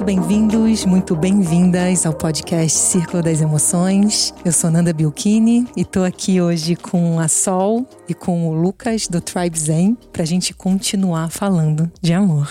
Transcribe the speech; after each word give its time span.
muito 0.00 0.04
bem-vindos, 0.06 0.84
muito 0.86 1.16
bem-vindas 1.16 2.06
ao 2.06 2.14
podcast 2.14 2.78
Círculo 2.78 3.22
das 3.22 3.42
Emoções. 3.42 4.32
Eu 4.42 4.50
sou 4.50 4.70
Nanda 4.70 4.94
Bilkini 4.94 5.66
e 5.76 5.84
tô 5.84 6.04
aqui 6.04 6.40
hoje 6.40 6.74
com 6.74 7.20
a 7.20 7.28
Sol 7.28 7.86
e 8.08 8.14
com 8.14 8.48
o 8.48 8.54
Lucas 8.54 9.08
do 9.08 9.20
Tribe 9.20 9.58
Zen 9.58 9.98
pra 10.10 10.24
gente 10.24 10.54
continuar 10.54 11.28
falando 11.28 11.90
de 12.00 12.14
amor. 12.14 12.50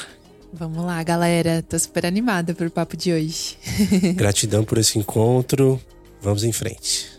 Vamos 0.53 0.85
lá, 0.85 1.01
galera. 1.01 1.63
Tô 1.67 1.79
super 1.79 2.05
animada 2.05 2.53
pro 2.53 2.69
papo 2.69 2.95
de 2.95 3.11
hoje. 3.11 3.57
Gratidão 4.13 4.63
por 4.63 4.77
esse 4.77 4.99
encontro. 4.99 5.81
Vamos 6.21 6.43
em 6.43 6.51
frente. 6.51 7.09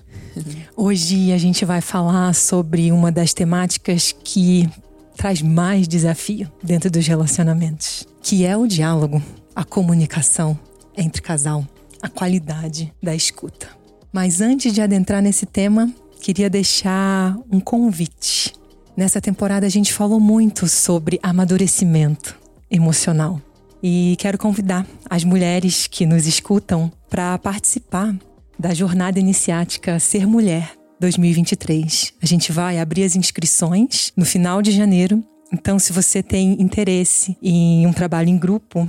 Hoje 0.76 1.32
a 1.32 1.39
gente 1.39 1.65
vai 1.65 1.81
falar 1.81 2.37
sobre 2.37 2.93
uma 2.93 3.11
das 3.11 3.35
temáticas 3.35 4.15
que 4.23 4.71
traz 5.17 5.43
mais 5.43 5.89
desafio 5.89 6.49
dentro 6.62 6.89
dos 6.89 7.04
relacionamentos, 7.04 8.07
que 8.23 8.46
é 8.46 8.57
o 8.57 8.68
diálogo, 8.68 9.21
a 9.61 9.64
comunicação 9.64 10.59
entre 10.96 11.21
casal, 11.21 11.68
a 12.01 12.09
qualidade 12.09 12.95
da 13.03 13.14
escuta. 13.14 13.68
Mas 14.11 14.41
antes 14.41 14.73
de 14.73 14.81
adentrar 14.81 15.21
nesse 15.21 15.45
tema, 15.45 15.93
queria 16.18 16.49
deixar 16.49 17.37
um 17.53 17.61
convite. 17.61 18.54
Nessa 18.96 19.21
temporada 19.21 19.67
a 19.67 19.68
gente 19.68 19.93
falou 19.93 20.18
muito 20.18 20.67
sobre 20.67 21.21
amadurecimento 21.23 22.35
emocional. 22.71 23.39
E 23.82 24.17
quero 24.18 24.39
convidar 24.39 24.87
as 25.11 25.25
mulheres 25.25 25.87
que 25.87 26.07
nos 26.07 26.27
escutam 26.27 26.90
para 27.11 27.37
participar 27.37 28.17
da 28.59 28.73
jornada 28.73 29.21
iniciática 29.21 30.01
Ser 30.01 30.27
Mulher 30.27 30.73
2023. 30.99 32.15
A 32.23 32.25
gente 32.25 32.51
vai 32.51 32.79
abrir 32.79 33.05
as 33.05 33.15
inscrições 33.15 34.11
no 34.17 34.25
final 34.25 34.62
de 34.62 34.71
janeiro. 34.71 35.23
Então, 35.53 35.79
se 35.79 35.93
você 35.93 36.23
tem 36.23 36.61
interesse 36.62 37.37
em 37.43 37.87
um 37.87 37.93
trabalho 37.93 38.29
em 38.29 38.39
grupo, 38.39 38.89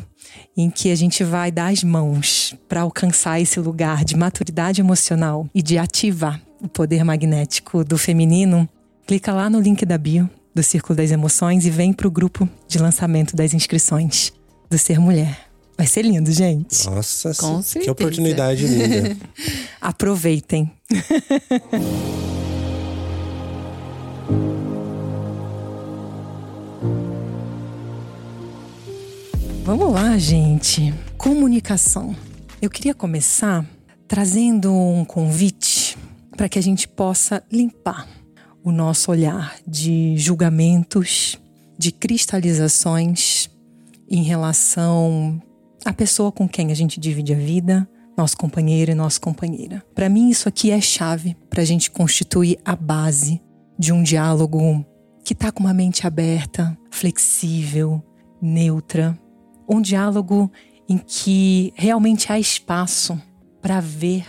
em 0.56 0.70
que 0.70 0.92
a 0.92 0.96
gente 0.96 1.24
vai 1.24 1.52
dar 1.52 1.72
as 1.72 1.84
mãos 1.84 2.56
para 2.70 2.82
alcançar 2.82 3.40
esse 3.40 3.60
lugar 3.60 4.06
de 4.06 4.16
maturidade 4.16 4.80
emocional 4.80 5.48
e 5.54 5.62
de 5.62 5.78
ativar 5.78 6.42
o 6.62 6.68
poder 6.68 7.04
magnético 7.04 7.84
do 7.84 7.98
feminino, 7.98 8.70
clica 9.08 9.34
lá 9.34 9.50
no 9.50 9.60
link 9.60 9.86
da 9.86 9.98
bio 9.98 10.30
do 10.54 10.62
Círculo 10.62 10.96
das 10.96 11.12
Emoções 11.12 11.66
e 11.66 11.70
vem 11.70 11.94
para 11.94 12.08
o 12.08 12.12
grupo 12.12 12.48
de 12.68 12.78
lançamento 12.78 13.36
das 13.36 13.54
inscrições 13.54 14.32
do 14.70 14.78
Ser 14.78 15.00
Mulher. 15.00 15.48
Vai 15.78 15.88
ser 15.88 16.04
lindo, 16.04 16.32
gente. 16.32 16.86
Nossa, 16.86 17.34
Com 17.34 17.58
que 17.58 17.70
certeza. 17.70 17.92
oportunidade 17.92 18.68
linda. 18.68 19.18
Aproveitem. 19.82 20.72
Vamos 29.64 29.92
lá, 29.94 30.18
gente. 30.18 30.92
Comunicação. 31.20 32.16
Eu 32.60 32.68
queria 32.68 32.96
começar 32.96 33.64
trazendo 34.08 34.74
um 34.74 35.06
convite 35.06 35.96
para 36.36 36.50
que 36.50 36.58
a 36.58 36.62
gente 36.64 36.88
possa 36.88 37.44
limpar 37.52 38.08
o 38.64 38.72
nosso 38.72 39.12
olhar 39.12 39.56
de 39.68 40.18
julgamentos, 40.18 41.40
de 41.78 41.92
cristalizações 41.92 43.52
em 44.10 44.24
relação 44.24 45.40
à 45.86 45.94
pessoa 45.94 46.32
com 46.32 46.50
quem 46.50 46.72
a 46.72 46.76
gente 46.76 47.00
divide 47.00 47.32
a 47.32 47.38
vida, 47.38 47.88
nosso 48.18 48.36
companheiro 48.38 48.92
e 48.92 48.96
nossa 48.96 49.20
companheira. 49.20 49.86
Para 49.94 50.10
mim, 50.10 50.30
isso 50.32 50.50
aqui 50.50 50.72
é 50.72 50.82
chave 50.82 51.38
para 51.52 51.62
a 51.62 51.66
gente 51.66 51.92
constituir 51.92 52.58
a 52.66 52.76
base 52.76 53.40
de 53.78 53.94
um 53.94 54.02
diálogo 54.02 54.84
que 55.24 55.34
está 55.34 55.52
com 55.52 55.60
uma 55.62 55.74
mente 55.74 56.08
aberta, 56.08 56.76
flexível, 56.90 58.04
neutra. 58.42 59.16
Um 59.72 59.80
diálogo 59.80 60.52
em 60.90 60.98
que 60.98 61.72
realmente 61.78 62.30
há 62.30 62.38
espaço 62.38 63.18
para 63.62 63.80
ver 63.80 64.26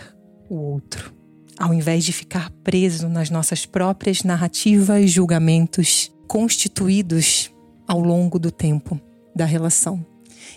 o 0.49 0.55
outro, 0.55 1.13
ao 1.59 1.73
invés 1.73 2.05
de 2.05 2.13
ficar 2.13 2.49
preso 2.63 3.09
nas 3.09 3.29
nossas 3.29 3.65
próprias 3.65 4.23
narrativas 4.23 5.03
e 5.03 5.07
julgamentos 5.07 6.09
constituídos 6.27 7.51
ao 7.85 7.99
longo 7.99 8.39
do 8.39 8.49
tempo 8.49 8.97
da 9.35 9.43
relação. 9.43 10.05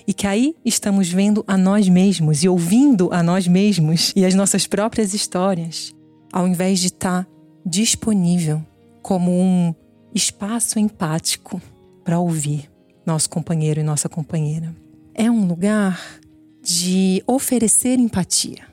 E 0.07 0.15
que 0.15 0.29
aí 0.29 0.55
estamos 0.65 1.09
vendo 1.09 1.45
a 1.49 1.57
nós 1.57 1.89
mesmos 1.89 2.45
e 2.45 2.49
ouvindo 2.49 3.13
a 3.13 3.23
nós 3.23 3.49
mesmos 3.49 4.13
e 4.15 4.25
as 4.25 4.35
nossas 4.35 4.69
próprias 4.69 5.15
histórias, 5.15 5.93
ao 6.33 6.47
invés 6.47 6.79
de 6.79 6.87
estar 6.87 7.27
disponível 7.65 8.65
como 9.03 9.33
um 9.33 9.75
espaço 10.15 10.79
empático 10.79 11.61
para 12.05 12.21
ouvir 12.21 12.71
nosso 13.07 13.31
companheiro 13.31 13.81
e 13.81 13.85
nossa 13.85 14.09
companheira. 14.09 14.75
É 15.15 15.31
um 15.31 15.47
lugar 15.47 16.19
de 16.63 17.23
oferecer 17.27 17.99
empatia. 17.99 18.65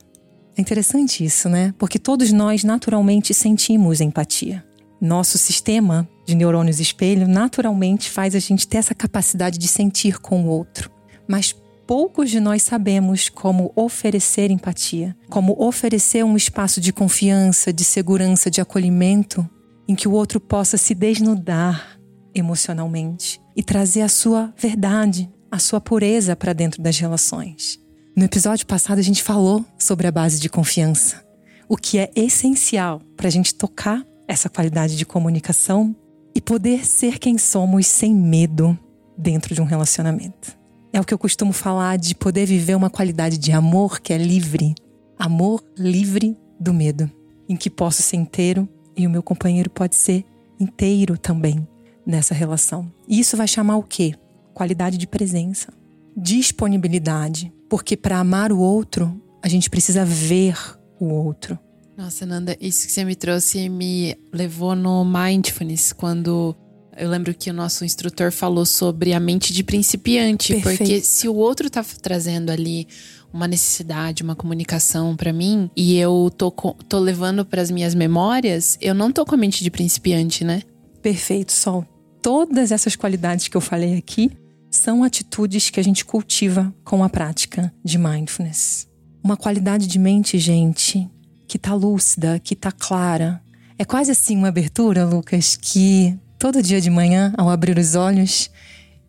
É 0.57 0.61
interessante 0.61 1.23
isso, 1.23 1.47
né? 1.47 1.73
Porque 1.77 1.99
todos 1.99 2.31
nós 2.31 2.63
naturalmente 2.63 3.33
sentimos 3.33 4.01
empatia. 4.01 4.65
Nosso 4.99 5.37
sistema 5.37 6.07
de 6.25 6.35
neurônios 6.35 6.79
espelho 6.79 7.27
naturalmente 7.27 8.09
faz 8.09 8.33
a 8.35 8.39
gente 8.39 8.67
ter 8.67 8.77
essa 8.77 8.95
capacidade 8.95 9.59
de 9.59 9.67
sentir 9.67 10.19
com 10.19 10.43
o 10.43 10.47
outro. 10.47 10.89
Mas 11.27 11.55
poucos 11.85 12.29
de 12.29 12.39
nós 12.39 12.63
sabemos 12.63 13.29
como 13.29 13.71
oferecer 13.75 14.49
empatia, 14.49 15.15
como 15.29 15.55
oferecer 15.61 16.23
um 16.23 16.35
espaço 16.35 16.81
de 16.81 16.93
confiança, 16.93 17.71
de 17.71 17.83
segurança, 17.83 18.49
de 18.49 18.61
acolhimento, 18.61 19.47
em 19.87 19.95
que 19.95 20.07
o 20.07 20.11
outro 20.11 20.39
possa 20.39 20.77
se 20.77 20.95
desnudar 20.95 21.99
emocionalmente 22.33 23.42
e 23.55 23.63
trazer 23.63 24.01
a 24.01 24.09
sua 24.09 24.53
verdade, 24.57 25.29
a 25.51 25.59
sua 25.59 25.79
pureza 25.79 26.35
para 26.35 26.53
dentro 26.53 26.81
das 26.81 26.97
relações. 26.97 27.79
No 28.15 28.23
episódio 28.23 28.65
passado, 28.65 28.99
a 28.99 29.03
gente 29.03 29.23
falou 29.23 29.65
sobre 29.77 30.07
a 30.07 30.11
base 30.11 30.39
de 30.39 30.49
confiança, 30.49 31.23
o 31.67 31.75
que 31.77 31.97
é 31.97 32.11
essencial 32.15 33.01
para 33.17 33.27
a 33.27 33.31
gente 33.31 33.55
tocar 33.55 34.05
essa 34.27 34.49
qualidade 34.49 34.95
de 34.95 35.05
comunicação 35.05 35.95
e 36.35 36.41
poder 36.41 36.85
ser 36.85 37.19
quem 37.19 37.37
somos 37.37 37.87
sem 37.87 38.13
medo 38.13 38.77
dentro 39.17 39.53
de 39.53 39.61
um 39.61 39.65
relacionamento. 39.65 40.57
É 40.91 40.99
o 40.99 41.03
que 41.03 41.13
eu 41.13 41.17
costumo 41.17 41.51
falar 41.51 41.97
de 41.97 42.13
poder 42.13 42.45
viver 42.45 42.75
uma 42.75 42.89
qualidade 42.89 43.37
de 43.37 43.51
amor 43.51 43.99
que 43.99 44.13
é 44.13 44.17
livre. 44.17 44.75
Amor 45.17 45.63
livre 45.77 46.37
do 46.59 46.73
medo, 46.73 47.09
em 47.49 47.55
que 47.55 47.69
posso 47.69 48.03
ser 48.03 48.17
inteiro 48.17 48.69
e 48.95 49.07
o 49.07 49.09
meu 49.09 49.23
companheiro 49.23 49.69
pode 49.69 49.95
ser 49.95 50.23
inteiro 50.59 51.17
também 51.17 51.67
nessa 52.05 52.33
relação. 52.33 52.91
E 53.07 53.19
isso 53.19 53.37
vai 53.37 53.47
chamar 53.47 53.77
o 53.77 53.83
quê? 53.83 54.13
Qualidade 54.53 54.97
de 54.97 55.07
presença, 55.07 55.73
disponibilidade, 56.15 57.51
porque 57.69 57.97
para 57.97 58.19
amar 58.19 58.51
o 58.51 58.59
outro, 58.59 59.21
a 59.41 59.47
gente 59.47 59.69
precisa 59.69 60.05
ver 60.05 60.55
o 60.99 61.05
outro. 61.05 61.57
Nossa, 61.97 62.25
Nanda, 62.25 62.57
isso 62.59 62.87
que 62.87 62.91
você 62.91 63.05
me 63.05 63.15
trouxe 63.15 63.69
me 63.69 64.15
levou 64.31 64.75
no 64.75 65.05
mindfulness, 65.05 65.93
quando 65.93 66.55
eu 66.97 67.09
lembro 67.09 67.33
que 67.33 67.49
o 67.49 67.53
nosso 67.53 67.83
instrutor 67.85 68.31
falou 68.31 68.65
sobre 68.65 69.13
a 69.13 69.19
mente 69.19 69.53
de 69.53 69.63
principiante, 69.63 70.53
Perfeito. 70.53 70.77
porque 70.77 71.01
se 71.01 71.27
o 71.27 71.35
outro 71.35 71.69
tá 71.69 71.83
trazendo 72.01 72.51
ali 72.51 72.87
uma 73.31 73.47
necessidade, 73.47 74.21
uma 74.21 74.35
comunicação 74.35 75.15
pra 75.15 75.33
mim 75.33 75.69
e 75.75 75.97
eu 75.97 76.31
tô, 76.37 76.51
tô 76.51 76.99
levando 76.99 77.43
pras 77.43 77.71
minhas 77.71 77.95
memórias, 77.95 78.77
eu 78.79 78.93
não 78.93 79.11
tô 79.11 79.25
com 79.25 79.33
a 79.33 79.37
mente 79.37 79.63
de 79.63 79.71
principiante, 79.71 80.43
né? 80.43 80.61
Perfeito, 81.01 81.51
Sol. 81.51 81.85
Todas 82.23 82.71
essas 82.71 82.95
qualidades 82.95 83.49
que 83.49 83.57
eu 83.57 83.59
falei 83.59 83.97
aqui 83.97 84.31
são 84.71 85.03
atitudes 85.03 85.69
que 85.69 85.77
a 85.77 85.83
gente 85.83 86.05
cultiva 86.05 86.73
com 86.81 87.03
a 87.03 87.09
prática 87.09 87.71
de 87.83 87.97
mindfulness. 87.97 88.87
Uma 89.21 89.35
qualidade 89.35 89.87
de 89.87 89.99
mente, 89.99 90.39
gente, 90.39 91.05
que 91.45 91.59
tá 91.59 91.73
lúcida, 91.73 92.39
que 92.39 92.55
tá 92.55 92.71
clara. 92.71 93.41
É 93.77 93.83
quase 93.83 94.09
assim 94.09 94.37
uma 94.37 94.47
abertura, 94.47 95.03
Lucas, 95.03 95.57
que 95.57 96.17
todo 96.39 96.63
dia 96.63 96.79
de 96.79 96.89
manhã, 96.89 97.33
ao 97.37 97.49
abrir 97.49 97.77
os 97.77 97.93
olhos, 97.93 98.49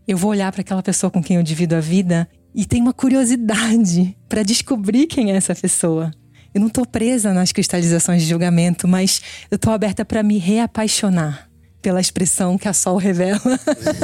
eu 0.09 0.19
vou 0.19 0.33
olhar 0.33 0.51
para 0.51 0.63
aquela 0.63 0.83
pessoa 0.83 1.09
com 1.09 1.23
quem 1.23 1.37
eu 1.37 1.43
divido 1.45 1.77
a 1.77 1.81
vida 1.81 2.29
e 2.53 2.67
tenho 2.67 2.83
uma 2.83 2.93
curiosidade 2.93 4.19
para 4.29 4.43
descobrir 4.43 5.07
quem 5.07 5.31
é 5.31 5.37
essa 5.37 5.55
pessoa. 5.55 6.11
Eu 6.53 6.61
não 6.61 6.69
tô 6.69 6.85
presa 6.85 7.33
nas 7.33 7.53
cristalizações 7.53 8.23
de 8.23 8.29
julgamento, 8.29 8.89
mas 8.89 9.23
eu 9.53 9.59
tô 9.59 9.71
aberta 9.71 10.05
para 10.05 10.21
me 10.21 10.37
reapaixonar 10.37 11.54
pela 11.85 12.01
expressão 12.01 12.57
que 12.57 12.67
a 12.67 12.73
Sol 12.73 12.97
revela 12.97 13.39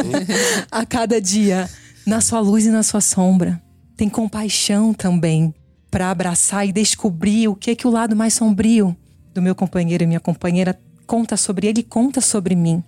a 0.71 0.85
cada 0.85 1.19
dia, 1.19 1.67
na 2.07 2.21
sua 2.21 2.39
luz 2.39 2.67
e 2.67 2.71
na 2.71 2.83
sua 2.83 3.01
sombra. 3.01 3.59
Tem 3.97 4.07
compaixão 4.07 4.93
também 4.93 5.55
para 5.91 6.11
abraçar 6.11 6.69
e 6.69 6.73
descobrir 6.73 7.49
o 7.49 7.55
que 7.55 7.71
é 7.71 7.75
que 7.75 7.87
o 7.87 7.91
lado 7.91 8.15
mais 8.15 8.35
sombrio 8.35 8.95
do 9.33 9.41
meu 9.41 9.55
companheiro 9.55 10.05
e 10.05 10.07
minha 10.07 10.21
companheira 10.21 10.79
conta 11.07 11.39
sobre 11.39 11.69
ele 11.69 11.81
e 11.81 11.83
conta 11.83 12.21
sobre 12.21 12.55
mim. 12.55 12.85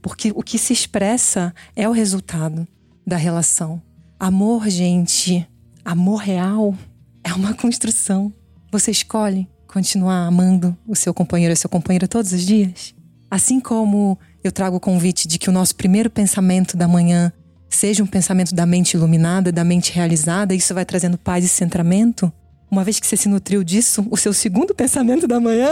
Porque 0.00 0.30
o 0.32 0.40
que 0.40 0.56
se 0.56 0.72
expressa 0.72 1.52
é 1.74 1.88
o 1.88 1.92
resultado 1.92 2.64
da 3.04 3.16
relação. 3.16 3.82
Amor, 4.20 4.68
gente, 4.68 5.48
amor 5.84 6.18
real 6.18 6.76
é 7.24 7.32
uma 7.32 7.54
construção. 7.54 8.32
Você 8.70 8.92
escolhe 8.92 9.48
continuar 9.66 10.28
amando 10.28 10.78
o 10.86 10.94
seu 10.94 11.12
companheiro 11.12 11.50
e 11.50 11.54
a 11.54 11.56
sua 11.56 11.68
companheira 11.68 12.06
todos 12.06 12.32
os 12.32 12.46
dias? 12.46 12.94
Assim 13.30 13.60
como 13.60 14.18
eu 14.48 14.52
trago 14.52 14.76
o 14.76 14.80
convite 14.80 15.28
de 15.28 15.38
que 15.38 15.50
o 15.50 15.52
nosso 15.52 15.76
primeiro 15.76 16.08
pensamento 16.08 16.76
da 16.76 16.88
manhã 16.88 17.30
seja 17.68 18.02
um 18.02 18.06
pensamento 18.06 18.54
da 18.54 18.64
mente 18.64 18.94
iluminada, 18.94 19.52
da 19.52 19.62
mente 19.62 19.92
realizada, 19.92 20.54
isso 20.54 20.72
vai 20.72 20.84
trazendo 20.84 21.18
paz 21.18 21.44
e 21.44 21.48
centramento. 21.48 22.32
Uma 22.70 22.82
vez 22.82 22.98
que 22.98 23.06
você 23.06 23.16
se 23.16 23.28
nutriu 23.28 23.62
disso, 23.62 24.06
o 24.10 24.16
seu 24.16 24.32
segundo 24.32 24.74
pensamento 24.74 25.28
da 25.28 25.38
manhã 25.38 25.70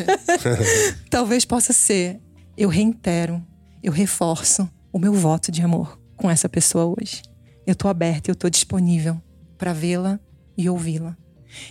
talvez 1.10 1.44
possa 1.44 1.72
ser: 1.72 2.18
eu 2.56 2.70
reitero, 2.70 3.42
eu 3.82 3.92
reforço 3.92 4.68
o 4.90 4.98
meu 4.98 5.12
voto 5.12 5.52
de 5.52 5.60
amor 5.60 6.00
com 6.16 6.30
essa 6.30 6.48
pessoa 6.48 6.86
hoje. 6.98 7.22
Eu 7.66 7.72
estou 7.72 7.90
aberta, 7.90 8.30
eu 8.30 8.34
estou 8.34 8.48
disponível 8.48 9.20
para 9.58 9.74
vê-la 9.74 10.18
e 10.56 10.70
ouvi-la. 10.70 11.16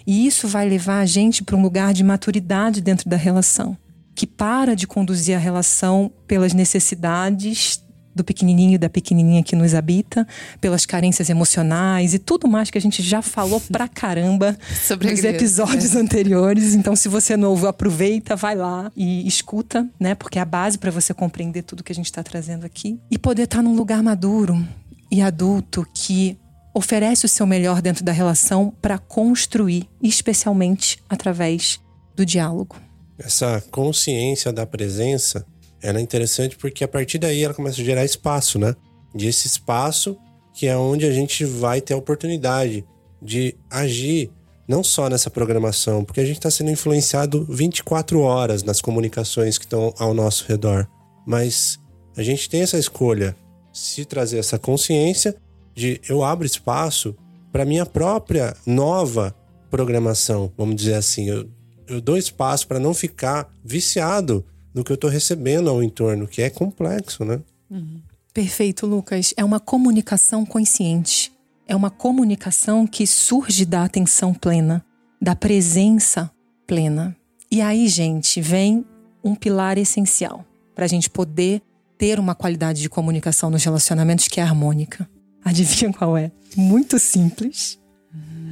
E 0.05 0.27
isso 0.27 0.47
vai 0.47 0.69
levar 0.69 0.99
a 0.99 1.05
gente 1.05 1.43
para 1.43 1.55
um 1.55 1.61
lugar 1.61 1.93
de 1.93 2.03
maturidade 2.03 2.81
dentro 2.81 3.09
da 3.09 3.17
relação, 3.17 3.75
que 4.15 4.25
para 4.25 4.75
de 4.75 4.87
conduzir 4.87 5.35
a 5.35 5.39
relação 5.39 6.11
pelas 6.25 6.53
necessidades 6.53 7.83
do 8.15 8.23
pequenininho 8.23 8.75
e 8.75 8.77
da 8.77 8.89
pequenininha 8.89 9.43
que 9.43 9.57
nos 9.57 9.75
habita, 9.75 10.25
pelas 10.61 10.85
carências 10.85 11.29
emocionais 11.29 12.13
e 12.13 12.19
tudo 12.19 12.47
mais 12.47 12.69
que 12.69 12.77
a 12.77 12.81
gente 12.81 13.03
já 13.03 13.21
falou 13.21 13.59
pra 13.69 13.89
caramba 13.89 14.57
Sobre 14.81 15.11
nos 15.11 15.21
episódios 15.21 15.93
é. 15.95 15.99
anteriores. 15.99 16.73
Então, 16.73 16.95
se 16.95 17.09
você 17.09 17.35
não 17.35 17.49
ouviu, 17.49 17.67
aproveita, 17.67 18.35
vai 18.35 18.55
lá 18.55 18.89
e 18.95 19.27
escuta, 19.27 19.85
né? 19.99 20.15
Porque 20.15 20.39
é 20.39 20.41
a 20.41 20.45
base 20.45 20.77
para 20.77 20.91
você 20.91 21.13
compreender 21.13 21.63
tudo 21.63 21.83
que 21.83 21.91
a 21.91 21.95
gente 21.95 22.05
está 22.05 22.23
trazendo 22.23 22.65
aqui 22.65 22.97
e 23.11 23.19
poder 23.19 23.43
estar 23.43 23.57
tá 23.57 23.63
num 23.63 23.75
lugar 23.75 24.01
maduro 24.01 24.65
e 25.11 25.21
adulto 25.21 25.85
que 25.93 26.37
oferece 26.73 27.25
o 27.25 27.29
seu 27.29 27.45
melhor 27.45 27.81
dentro 27.81 28.03
da 28.03 28.11
relação 28.11 28.73
para 28.81 28.97
construir, 28.97 29.89
especialmente 30.01 30.99
através 31.09 31.79
do 32.15 32.25
diálogo. 32.25 32.84
Essa 33.17 33.61
consciência 33.71 34.51
da 34.51 34.65
presença 34.65 35.45
ela 35.81 35.99
é 35.99 36.01
interessante 36.01 36.55
porque 36.57 36.83
a 36.83 36.87
partir 36.87 37.19
daí 37.19 37.43
ela 37.43 37.53
começa 37.53 37.79
a 37.79 37.83
gerar 37.83 38.03
espaço, 38.03 38.57
né? 38.57 38.75
E 39.15 39.27
esse 39.27 39.47
espaço 39.47 40.17
que 40.53 40.67
é 40.67 40.75
onde 40.75 41.05
a 41.05 41.11
gente 41.11 41.43
vai 41.43 41.81
ter 41.81 41.93
a 41.93 41.97
oportunidade 41.97 42.85
de 43.21 43.55
agir 43.69 44.31
não 44.67 44.83
só 44.83 45.09
nessa 45.09 45.29
programação, 45.29 46.03
porque 46.03 46.21
a 46.21 46.25
gente 46.25 46.37
está 46.37 46.49
sendo 46.49 46.71
influenciado 46.71 47.45
24 47.49 48.19
horas 48.21 48.63
nas 48.63 48.81
comunicações 48.81 49.57
que 49.57 49.65
estão 49.65 49.93
ao 49.99 50.13
nosso 50.13 50.45
redor, 50.47 50.87
mas 51.25 51.79
a 52.17 52.23
gente 52.23 52.49
tem 52.49 52.61
essa 52.61 52.79
escolha, 52.79 53.35
se 53.71 54.05
trazer 54.05 54.39
essa 54.39 54.57
consciência 54.57 55.35
de 55.75 55.99
eu 56.07 56.23
abro 56.23 56.45
espaço 56.45 57.15
para 57.51 57.65
minha 57.65 57.85
própria 57.85 58.55
nova 58.65 59.35
programação, 59.69 60.51
vamos 60.57 60.77
dizer 60.77 60.95
assim, 60.95 61.29
eu, 61.29 61.49
eu 61.87 62.01
dou 62.01 62.17
espaço 62.17 62.67
para 62.67 62.79
não 62.79 62.93
ficar 62.93 63.51
viciado 63.63 64.45
do 64.73 64.83
que 64.83 64.91
eu 64.91 64.95
estou 64.95 65.09
recebendo 65.09 65.69
ao 65.69 65.81
entorno, 65.81 66.27
que 66.27 66.41
é 66.41 66.49
complexo, 66.49 67.23
né? 67.23 67.39
Uhum. 67.69 68.01
Perfeito, 68.33 68.85
Lucas. 68.85 69.33
É 69.37 69.45
uma 69.45 69.59
comunicação 69.59 70.45
consciente. 70.45 71.31
É 71.67 71.75
uma 71.75 71.89
comunicação 71.89 72.85
que 72.85 73.07
surge 73.07 73.65
da 73.65 73.83
atenção 73.83 74.33
plena, 74.33 74.85
da 75.21 75.35
presença 75.35 76.29
plena. 76.67 77.15
E 77.49 77.61
aí, 77.61 77.87
gente, 77.87 78.41
vem 78.41 78.85
um 79.23 79.33
pilar 79.33 79.77
essencial 79.77 80.45
para 80.75 80.85
a 80.85 80.87
gente 80.87 81.09
poder 81.09 81.61
ter 81.97 82.19
uma 82.19 82.35
qualidade 82.35 82.81
de 82.81 82.89
comunicação 82.89 83.49
nos 83.49 83.63
relacionamentos 83.63 84.27
que 84.27 84.39
é 84.39 84.43
harmônica. 84.43 85.09
Adivinha 85.43 85.93
qual 85.93 86.17
é? 86.17 86.31
Muito 86.55 86.99
simples. 86.99 87.79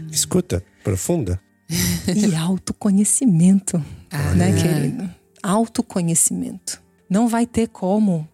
Escuta, 0.09 0.63
profunda. 0.83 1.39
E 2.15 2.35
autoconhecimento, 2.35 3.83
ah, 4.11 4.33
né, 4.33 4.53
querido? 4.53 5.09
autoconhecimento. 5.41 6.81
Não 7.09 7.27
vai 7.27 7.45
ter 7.45 7.67
como, 7.67 8.27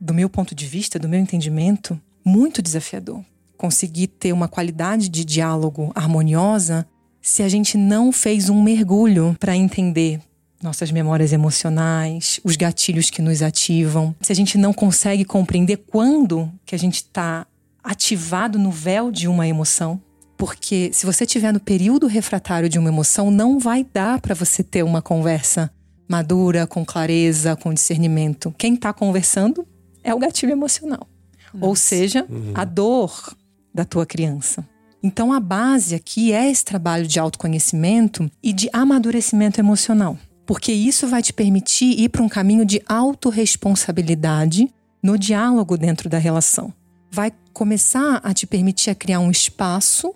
do 0.00 0.12
meu 0.12 0.28
ponto 0.28 0.54
de 0.54 0.66
vista, 0.66 0.98
do 0.98 1.08
meu 1.08 1.20
entendimento, 1.20 2.00
muito 2.24 2.60
desafiador 2.60 3.24
conseguir 3.56 4.06
ter 4.08 4.32
uma 4.32 4.48
qualidade 4.48 5.08
de 5.08 5.24
diálogo 5.24 5.90
harmoniosa 5.94 6.86
se 7.20 7.42
a 7.42 7.48
gente 7.48 7.76
não 7.76 8.12
fez 8.12 8.48
um 8.48 8.62
mergulho 8.62 9.36
para 9.40 9.56
entender 9.56 10.20
nossas 10.62 10.90
memórias 10.90 11.32
emocionais, 11.32 12.40
os 12.44 12.56
gatilhos 12.56 13.10
que 13.10 13.20
nos 13.20 13.42
ativam, 13.42 14.14
se 14.20 14.32
a 14.32 14.34
gente 14.34 14.56
não 14.56 14.72
consegue 14.72 15.24
compreender 15.24 15.78
quando 15.78 16.50
que 16.64 16.74
a 16.74 16.78
gente 16.78 16.96
está 16.96 17.46
ativado 17.82 18.58
no 18.58 18.70
véu 18.70 19.10
de 19.10 19.28
uma 19.28 19.46
emoção, 19.46 20.00
porque 20.36 20.90
se 20.92 21.06
você 21.06 21.24
estiver 21.24 21.52
no 21.52 21.60
período 21.60 22.06
refratário 22.06 22.68
de 22.68 22.78
uma 22.78 22.88
emoção, 22.88 23.30
não 23.30 23.58
vai 23.58 23.84
dar 23.84 24.20
para 24.20 24.34
você 24.34 24.62
ter 24.62 24.82
uma 24.82 25.00
conversa 25.00 25.70
madura, 26.08 26.66
com 26.66 26.84
clareza, 26.84 27.56
com 27.56 27.72
discernimento. 27.72 28.54
Quem 28.56 28.74
está 28.74 28.92
conversando 28.92 29.66
é 30.04 30.14
o 30.14 30.18
gatilho 30.18 30.52
emocional. 30.52 31.06
Nossa. 31.52 31.66
Ou 31.66 31.74
seja, 31.74 32.26
uhum. 32.28 32.52
a 32.54 32.64
dor 32.64 33.34
da 33.74 33.84
tua 33.84 34.06
criança. 34.06 34.66
Então 35.02 35.32
a 35.32 35.40
base 35.40 35.94
aqui 35.94 36.32
é 36.32 36.50
esse 36.50 36.64
trabalho 36.64 37.06
de 37.06 37.18
autoconhecimento 37.18 38.30
e 38.42 38.52
de 38.52 38.68
amadurecimento 38.72 39.60
emocional. 39.60 40.18
Porque 40.44 40.72
isso 40.72 41.08
vai 41.08 41.22
te 41.22 41.32
permitir 41.32 41.98
ir 41.98 42.08
para 42.08 42.22
um 42.22 42.28
caminho 42.28 42.64
de 42.64 42.80
autorresponsabilidade 42.88 44.68
no 45.02 45.18
diálogo 45.18 45.76
dentro 45.76 46.08
da 46.08 46.18
relação. 46.18 46.72
Vai 47.10 47.32
começar 47.52 48.20
a 48.22 48.32
te 48.32 48.46
permitir 48.46 48.90
a 48.90 48.94
criar 48.94 49.20
um 49.20 49.30
espaço 49.30 50.14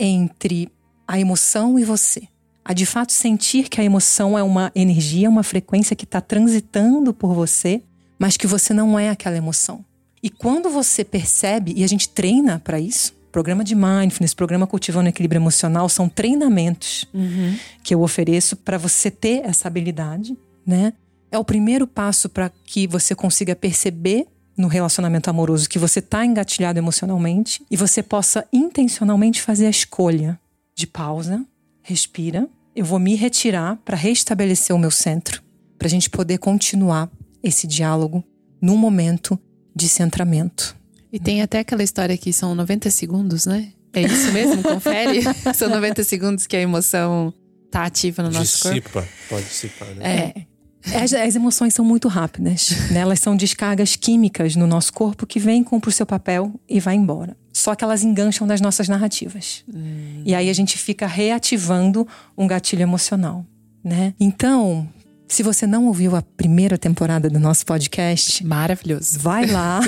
entre 0.00 0.68
a 1.06 1.20
emoção 1.20 1.78
e 1.78 1.84
você 1.84 2.26
a 2.64 2.72
de 2.72 2.86
fato 2.86 3.12
sentir 3.12 3.68
que 3.68 3.80
a 3.80 3.84
emoção 3.84 4.38
é 4.38 4.42
uma 4.42 4.70
energia, 4.74 5.28
uma 5.28 5.42
frequência 5.42 5.96
que 5.96 6.04
está 6.04 6.20
transitando 6.20 7.12
por 7.12 7.34
você, 7.34 7.82
mas 8.18 8.36
que 8.36 8.46
você 8.46 8.72
não 8.72 8.98
é 8.98 9.10
aquela 9.10 9.36
emoção. 9.36 9.84
E 10.22 10.28
quando 10.28 10.70
você 10.70 11.02
percebe, 11.02 11.72
e 11.76 11.82
a 11.82 11.86
gente 11.88 12.08
treina 12.08 12.60
para 12.60 12.78
isso, 12.78 13.12
programa 13.32 13.64
de 13.64 13.74
mindfulness, 13.74 14.34
programa 14.34 14.66
cultivando 14.66 15.08
equilíbrio 15.08 15.38
emocional, 15.38 15.88
são 15.88 16.08
treinamentos 16.08 17.06
uhum. 17.14 17.56
que 17.82 17.92
eu 17.92 18.02
ofereço 18.02 18.54
para 18.56 18.76
você 18.76 19.10
ter 19.10 19.44
essa 19.44 19.66
habilidade, 19.66 20.36
né? 20.66 20.92
É 21.28 21.38
o 21.38 21.44
primeiro 21.44 21.86
passo 21.86 22.28
para 22.28 22.52
que 22.66 22.86
você 22.86 23.14
consiga 23.14 23.56
perceber 23.56 24.26
no 24.56 24.68
relacionamento 24.68 25.30
amoroso 25.30 25.68
que 25.68 25.78
você 25.78 26.00
está 26.00 26.24
engatilhado 26.24 26.78
emocionalmente 26.78 27.64
e 27.70 27.76
você 27.76 28.02
possa 28.02 28.46
intencionalmente 28.52 29.40
fazer 29.40 29.66
a 29.66 29.70
escolha 29.70 30.38
de 30.74 30.86
pausa, 30.86 31.44
respira. 31.82 32.48
Eu 32.74 32.84
vou 32.84 32.98
me 32.98 33.14
retirar 33.14 33.76
para 33.84 33.96
restabelecer 33.96 34.74
o 34.74 34.78
meu 34.78 34.90
centro, 34.90 35.42
para 35.78 35.86
a 35.86 35.90
gente 35.90 36.08
poder 36.08 36.38
continuar 36.38 37.10
esse 37.42 37.66
diálogo 37.66 38.24
num 38.60 38.76
momento 38.76 39.38
de 39.74 39.88
centramento. 39.88 40.76
E 41.12 41.18
tem 41.18 41.42
até 41.42 41.58
aquela 41.58 41.82
história 41.82 42.16
que 42.16 42.32
são 42.32 42.54
90 42.54 42.90
segundos, 42.90 43.46
né? 43.46 43.72
É 43.92 44.02
isso 44.02 44.32
mesmo? 44.32 44.62
Confere? 44.62 45.22
são 45.54 45.68
90 45.68 46.04
segundos 46.04 46.46
que 46.46 46.56
a 46.56 46.60
emoção 46.60 47.34
tá 47.70 47.84
ativa 47.84 48.22
no 48.22 48.30
nosso 48.30 48.68
Dissipa, 48.68 48.90
corpo. 48.90 49.08
pode 49.28 49.44
dissipar, 49.44 49.88
né? 49.94 50.34
É. 50.36 50.46
As, 50.94 51.12
as, 51.12 51.36
emoções 51.36 51.74
são 51.74 51.84
muito 51.84 52.08
rápidas, 52.08 52.70
né? 52.90 53.00
Elas 53.00 53.20
são 53.20 53.36
descargas 53.36 53.96
químicas 53.96 54.56
no 54.56 54.66
nosso 54.66 54.92
corpo 54.92 55.26
que 55.26 55.38
vêm, 55.38 55.62
cumpre 55.62 55.90
o 55.90 55.92
seu 55.92 56.06
papel 56.06 56.52
e 56.68 56.80
vai 56.80 56.94
embora. 56.94 57.36
Só 57.52 57.74
que 57.74 57.84
elas 57.84 58.02
engancham 58.02 58.46
nas 58.46 58.60
nossas 58.60 58.88
narrativas. 58.88 59.64
Hum. 59.72 60.22
E 60.24 60.34
aí 60.34 60.48
a 60.48 60.52
gente 60.52 60.78
fica 60.78 61.06
reativando 61.06 62.06
um 62.36 62.46
gatilho 62.46 62.82
emocional, 62.82 63.44
né? 63.84 64.14
Então, 64.18 64.88
se 65.30 65.42
você 65.42 65.66
não 65.66 65.86
ouviu 65.86 66.16
a 66.16 66.22
primeira 66.22 66.76
temporada 66.76 67.30
do 67.30 67.38
nosso 67.38 67.64
podcast, 67.64 68.44
maravilhoso. 68.44 69.18
Vai 69.18 69.46
lá 69.46 69.80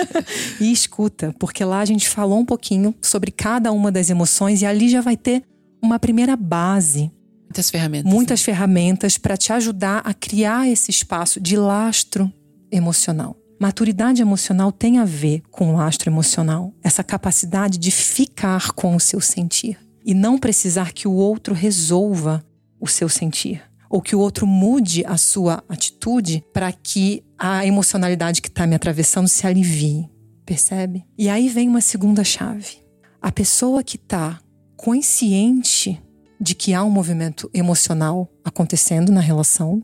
e 0.60 0.72
escuta, 0.72 1.34
porque 1.38 1.64
lá 1.64 1.80
a 1.80 1.84
gente 1.84 2.08
falou 2.08 2.38
um 2.38 2.44
pouquinho 2.44 2.94
sobre 3.00 3.30
cada 3.30 3.70
uma 3.72 3.92
das 3.92 4.10
emoções 4.10 4.62
e 4.62 4.66
ali 4.66 4.88
já 4.88 5.00
vai 5.00 5.16
ter 5.16 5.42
uma 5.82 5.98
primeira 5.98 6.36
base 6.36 7.10
Muitas 7.50 7.68
ferramentas. 7.68 8.12
Muitas 8.12 8.40
né? 8.40 8.44
ferramentas 8.44 9.18
para 9.18 9.36
te 9.36 9.52
ajudar 9.52 10.02
a 10.04 10.14
criar 10.14 10.68
esse 10.68 10.90
espaço 10.90 11.40
de 11.40 11.56
lastro 11.56 12.32
emocional. 12.70 13.36
Maturidade 13.58 14.22
emocional 14.22 14.70
tem 14.70 14.98
a 14.98 15.04
ver 15.04 15.42
com 15.50 15.74
lastro 15.74 16.08
emocional, 16.08 16.72
essa 16.82 17.02
capacidade 17.02 17.76
de 17.76 17.90
ficar 17.90 18.70
com 18.72 18.94
o 18.94 19.00
seu 19.00 19.20
sentir 19.20 19.76
e 20.06 20.14
não 20.14 20.38
precisar 20.38 20.92
que 20.92 21.08
o 21.08 21.12
outro 21.12 21.52
resolva 21.52 22.42
o 22.80 22.86
seu 22.86 23.08
sentir 23.08 23.60
ou 23.90 24.00
que 24.00 24.14
o 24.14 24.20
outro 24.20 24.46
mude 24.46 25.04
a 25.04 25.16
sua 25.16 25.64
atitude 25.68 26.44
para 26.54 26.70
que 26.70 27.24
a 27.36 27.66
emocionalidade 27.66 28.40
que 28.40 28.48
está 28.48 28.64
me 28.64 28.76
atravessando 28.76 29.26
se 29.26 29.44
alivie, 29.44 30.08
percebe? 30.46 31.04
E 31.18 31.28
aí 31.28 31.48
vem 31.48 31.68
uma 31.68 31.80
segunda 31.80 32.22
chave. 32.22 32.78
A 33.20 33.32
pessoa 33.32 33.82
que 33.82 33.96
está 33.96 34.38
consciente 34.76 36.00
de 36.40 36.54
que 36.54 36.72
há 36.72 36.82
um 36.82 36.90
movimento 36.90 37.50
emocional 37.52 38.28
acontecendo 38.42 39.12
na 39.12 39.20
relação. 39.20 39.82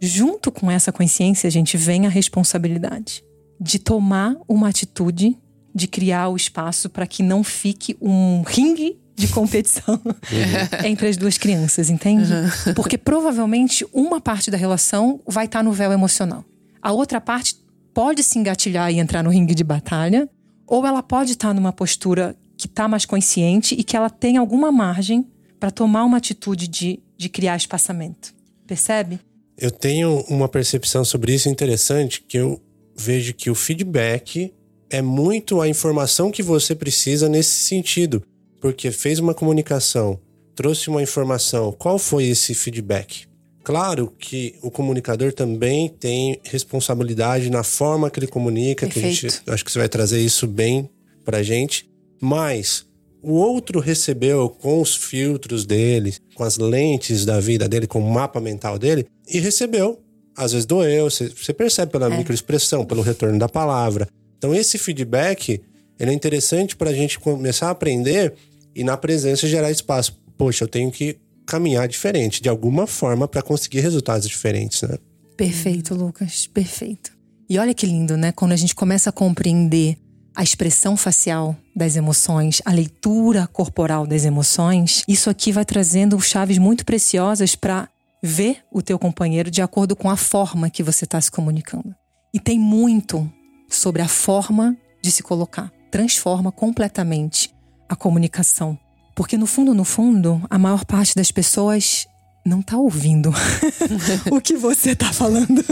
Junto 0.00 0.50
com 0.50 0.70
essa 0.70 0.90
consciência, 0.90 1.46
a 1.46 1.50
gente 1.50 1.76
vem 1.76 2.06
a 2.06 2.10
responsabilidade 2.10 3.22
de 3.60 3.78
tomar 3.78 4.34
uma 4.48 4.68
atitude 4.68 5.38
de 5.74 5.86
criar 5.86 6.28
o 6.28 6.36
espaço 6.36 6.88
para 6.88 7.06
que 7.06 7.22
não 7.22 7.42
fique 7.42 7.96
um 8.00 8.42
ringue 8.46 8.98
de 9.16 9.28
competição 9.28 10.00
uhum. 10.04 10.84
entre 10.84 11.08
as 11.08 11.16
duas 11.16 11.38
crianças, 11.38 11.90
entende? 11.90 12.32
Uhum. 12.32 12.74
Porque 12.74 12.96
provavelmente 12.96 13.86
uma 13.92 14.20
parte 14.20 14.50
da 14.50 14.56
relação 14.56 15.20
vai 15.26 15.46
estar 15.46 15.60
tá 15.60 15.62
no 15.62 15.72
véu 15.72 15.92
emocional. 15.92 16.44
A 16.80 16.92
outra 16.92 17.20
parte 17.20 17.56
pode 17.92 18.22
se 18.22 18.38
engatilhar 18.38 18.90
e 18.90 18.98
entrar 18.98 19.22
no 19.22 19.30
ringue 19.30 19.54
de 19.54 19.64
batalha, 19.64 20.28
ou 20.66 20.84
ela 20.86 21.02
pode 21.02 21.32
estar 21.32 21.54
numa 21.54 21.72
postura 21.72 22.36
que 22.56 22.66
está 22.66 22.88
mais 22.88 23.04
consciente 23.04 23.74
e 23.74 23.84
que 23.84 23.96
ela 23.96 24.10
tem 24.10 24.36
alguma 24.36 24.72
margem 24.72 25.26
para 25.58 25.70
tomar 25.70 26.04
uma 26.04 26.18
atitude 26.18 26.68
de, 26.68 27.00
de 27.16 27.28
criar 27.28 27.56
espaçamento. 27.56 28.34
Percebe? 28.66 29.20
Eu 29.56 29.70
tenho 29.70 30.20
uma 30.28 30.48
percepção 30.48 31.04
sobre 31.04 31.34
isso 31.34 31.48
interessante 31.48 32.22
que 32.22 32.36
eu 32.36 32.60
vejo 32.96 33.34
que 33.34 33.50
o 33.50 33.54
feedback 33.54 34.52
é 34.90 35.02
muito 35.02 35.60
a 35.60 35.68
informação 35.68 36.30
que 36.30 36.42
você 36.42 36.74
precisa 36.74 37.28
nesse 37.28 37.50
sentido, 37.50 38.22
porque 38.60 38.90
fez 38.90 39.18
uma 39.18 39.34
comunicação, 39.34 40.20
trouxe 40.54 40.88
uma 40.88 41.02
informação, 41.02 41.72
qual 41.72 41.98
foi 41.98 42.24
esse 42.24 42.54
feedback? 42.54 43.26
Claro 43.62 44.12
que 44.18 44.56
o 44.62 44.70
comunicador 44.70 45.32
também 45.32 45.88
tem 45.88 46.38
responsabilidade 46.44 47.48
na 47.48 47.62
forma 47.62 48.10
que 48.10 48.20
ele 48.20 48.26
comunica, 48.26 48.86
Perfeito. 48.86 49.20
que 49.20 49.26
a 49.26 49.30
gente 49.30 49.50
acho 49.50 49.64
que 49.64 49.72
você 49.72 49.78
vai 49.78 49.88
trazer 49.88 50.20
isso 50.20 50.46
bem 50.46 50.88
pra 51.24 51.42
gente, 51.42 51.90
mas 52.20 52.86
o 53.24 53.32
outro 53.32 53.80
recebeu 53.80 54.48
com 54.48 54.80
os 54.80 54.94
filtros 54.94 55.64
dele, 55.64 56.14
com 56.34 56.44
as 56.44 56.56
lentes 56.58 57.24
da 57.24 57.40
vida 57.40 57.68
dele, 57.68 57.86
com 57.86 58.00
o 58.00 58.12
mapa 58.12 58.40
mental 58.40 58.78
dele, 58.78 59.06
e 59.28 59.38
recebeu. 59.38 60.00
Às 60.36 60.52
vezes 60.52 60.66
doeu, 60.66 61.08
você, 61.08 61.52
percebe 61.52 61.92
pela 61.92 62.12
É. 62.12 62.18
microexpressão, 62.18 62.84
pelo 62.84 63.02
retorno 63.02 63.38
da 63.38 63.48
palavra. 63.48 64.08
Então, 64.36 64.54
esse 64.54 64.78
feedback 64.78 65.60
ele 65.98 66.10
é 66.10 66.14
interessante 66.14 66.74
para 66.76 66.90
a 66.90 66.94
gente 66.94 67.18
começar 67.18 67.68
a 67.68 67.70
aprender 67.70 68.34
e 68.74 68.82
na 68.82 68.96
presença 68.96 69.46
gerar 69.46 69.70
espaço. 69.70 70.20
Poxa, 70.36 70.64
eu 70.64 70.68
tenho 70.68 70.90
que 70.90 71.16
caminhar 71.46 71.86
diferente, 71.86 72.42
de 72.42 72.48
alguma 72.48 72.86
forma, 72.86 73.28
para 73.28 73.42
conseguir 73.42 73.80
resultados 73.80 74.28
diferentes, 74.28 74.82
né? 74.82 74.96
Perfeito, 75.36 75.94
Lucas, 75.94 76.46
perfeito. 76.46 77.12
E 77.48 77.58
olha 77.58 77.74
que 77.74 77.86
lindo, 77.86 78.16
né? 78.16 78.32
Quando 78.32 78.52
a 78.52 78.56
gente 78.56 78.74
começa 78.74 79.10
a 79.10 79.12
compreender 79.12 79.96
a 80.34 80.42
expressão 80.42 80.96
facial 80.96 81.56
das 81.74 81.96
emoções, 81.96 82.60
a 82.64 82.72
leitura 82.72 83.46
corporal 83.46 84.06
das 84.06 84.24
emoções, 84.24 85.02
isso 85.06 85.30
aqui 85.30 85.52
vai 85.52 85.64
trazendo 85.64 86.20
chaves 86.20 86.58
muito 86.58 86.84
preciosas 86.84 87.54
para 87.54 87.88
ver 88.22 88.58
o 88.72 88.82
teu 88.82 88.98
companheiro 88.98 89.50
de 89.50 89.62
acordo 89.62 89.94
com 89.94 90.10
a 90.10 90.16
forma 90.16 90.70
que 90.70 90.82
você 90.82 91.04
está 91.04 91.20
se 91.20 91.30
comunicando. 91.30 91.94
E 92.32 92.40
tem 92.40 92.58
muito 92.58 93.30
sobre 93.68 94.02
a 94.02 94.08
forma 94.08 94.76
de 95.00 95.10
se 95.10 95.22
colocar. 95.22 95.70
Transforma 95.90 96.50
completamente 96.50 97.54
a 97.88 97.94
comunicação. 97.94 98.78
Porque 99.14 99.36
no 99.36 99.46
fundo, 99.46 99.74
no 99.74 99.84
fundo, 99.84 100.42
a 100.50 100.58
maior 100.58 100.84
parte 100.84 101.14
das 101.14 101.30
pessoas 101.30 102.06
não 102.44 102.60
tá 102.60 102.76
ouvindo 102.76 103.32
o 104.30 104.40
que 104.40 104.56
você 104.56 104.96
tá 104.96 105.12
falando. 105.12 105.64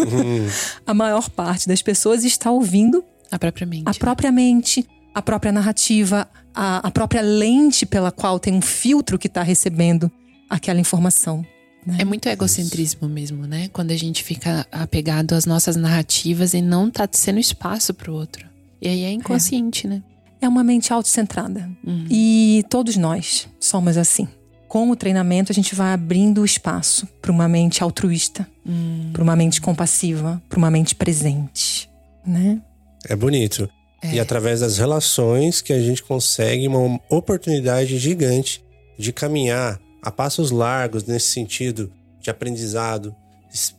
A 0.87 0.95
maior 0.95 1.29
parte 1.29 1.67
das 1.67 1.83
pessoas 1.83 2.25
está 2.25 2.51
ouvindo 2.51 3.05
A 3.33 3.39
própria 3.39 3.67
mente. 3.67 3.89
a 3.89 3.95
própria 3.95 4.31
mente, 4.31 4.87
a 5.15 5.21
própria 5.23 5.51
narrativa, 5.51 6.29
a, 6.55 6.87
a 6.87 6.91
própria 6.91 7.21
lente 7.23 7.85
pela 7.87 8.13
qual 8.13 8.39
tem 8.39 8.55
um 8.55 8.61
filtro 8.63 9.19
que 9.19 9.27
está 9.27 9.43
recebendo 9.43 10.11
aquela 10.49 10.79
informação. 10.79 11.45
né? 11.87 11.97
É 11.99 12.05
muito 12.05 12.29
egocentrismo 12.29 13.09
mesmo, 13.09 13.47
né? 13.47 13.69
Quando 13.73 13.91
a 13.91 13.97
gente 13.97 14.23
fica 14.23 14.67
apegado 14.71 15.33
às 15.35 15.47
nossas 15.47 15.75
narrativas 15.77 16.55
e 16.55 16.61
não 16.63 16.91
tá 16.91 17.09
sendo 17.11 17.41
espaço 17.41 17.93
pro 17.95 18.13
outro. 18.15 18.47
E 18.81 18.87
aí 18.89 19.03
é 19.05 19.11
inconsciente, 19.11 19.89
né? 19.89 20.03
É 20.41 20.49
uma 20.49 20.63
mente 20.65 20.93
autocentrada. 20.93 21.71
Uhum. 21.87 22.05
E 22.11 22.65
todos 22.69 22.97
nós 22.97 23.49
somos 23.61 23.97
assim. 23.97 24.29
Com 24.69 24.91
o 24.91 24.97
treinamento, 24.97 25.53
a 25.53 25.55
gente 25.55 25.75
vai 25.75 25.93
abrindo 25.93 26.45
espaço 26.45 27.07
para 27.21 27.31
uma 27.31 27.47
mente 27.49 27.83
altruísta, 27.83 28.47
Hum. 28.67 29.11
para 29.13 29.23
uma 29.23 29.37
mente 29.37 29.61
compassiva, 29.61 30.41
para 30.49 30.57
uma 30.59 30.71
mente 30.71 30.95
presente, 30.95 31.91
né? 32.27 32.61
É 33.09 33.17
bonito. 33.17 33.69
E 34.13 34.19
através 34.19 34.61
das 34.61 34.79
relações 34.79 35.61
que 35.61 35.73
a 35.73 35.81
gente 35.81 36.03
consegue 36.03 36.67
uma 36.67 36.99
oportunidade 37.09 37.99
gigante 37.99 38.65
de 38.99 39.13
caminhar 39.13 39.81
a 40.03 40.11
passos 40.11 40.51
largos 40.51 41.05
nesse 41.05 41.29
sentido 41.29 41.93
de 42.21 42.29
aprendizado, 42.29 43.15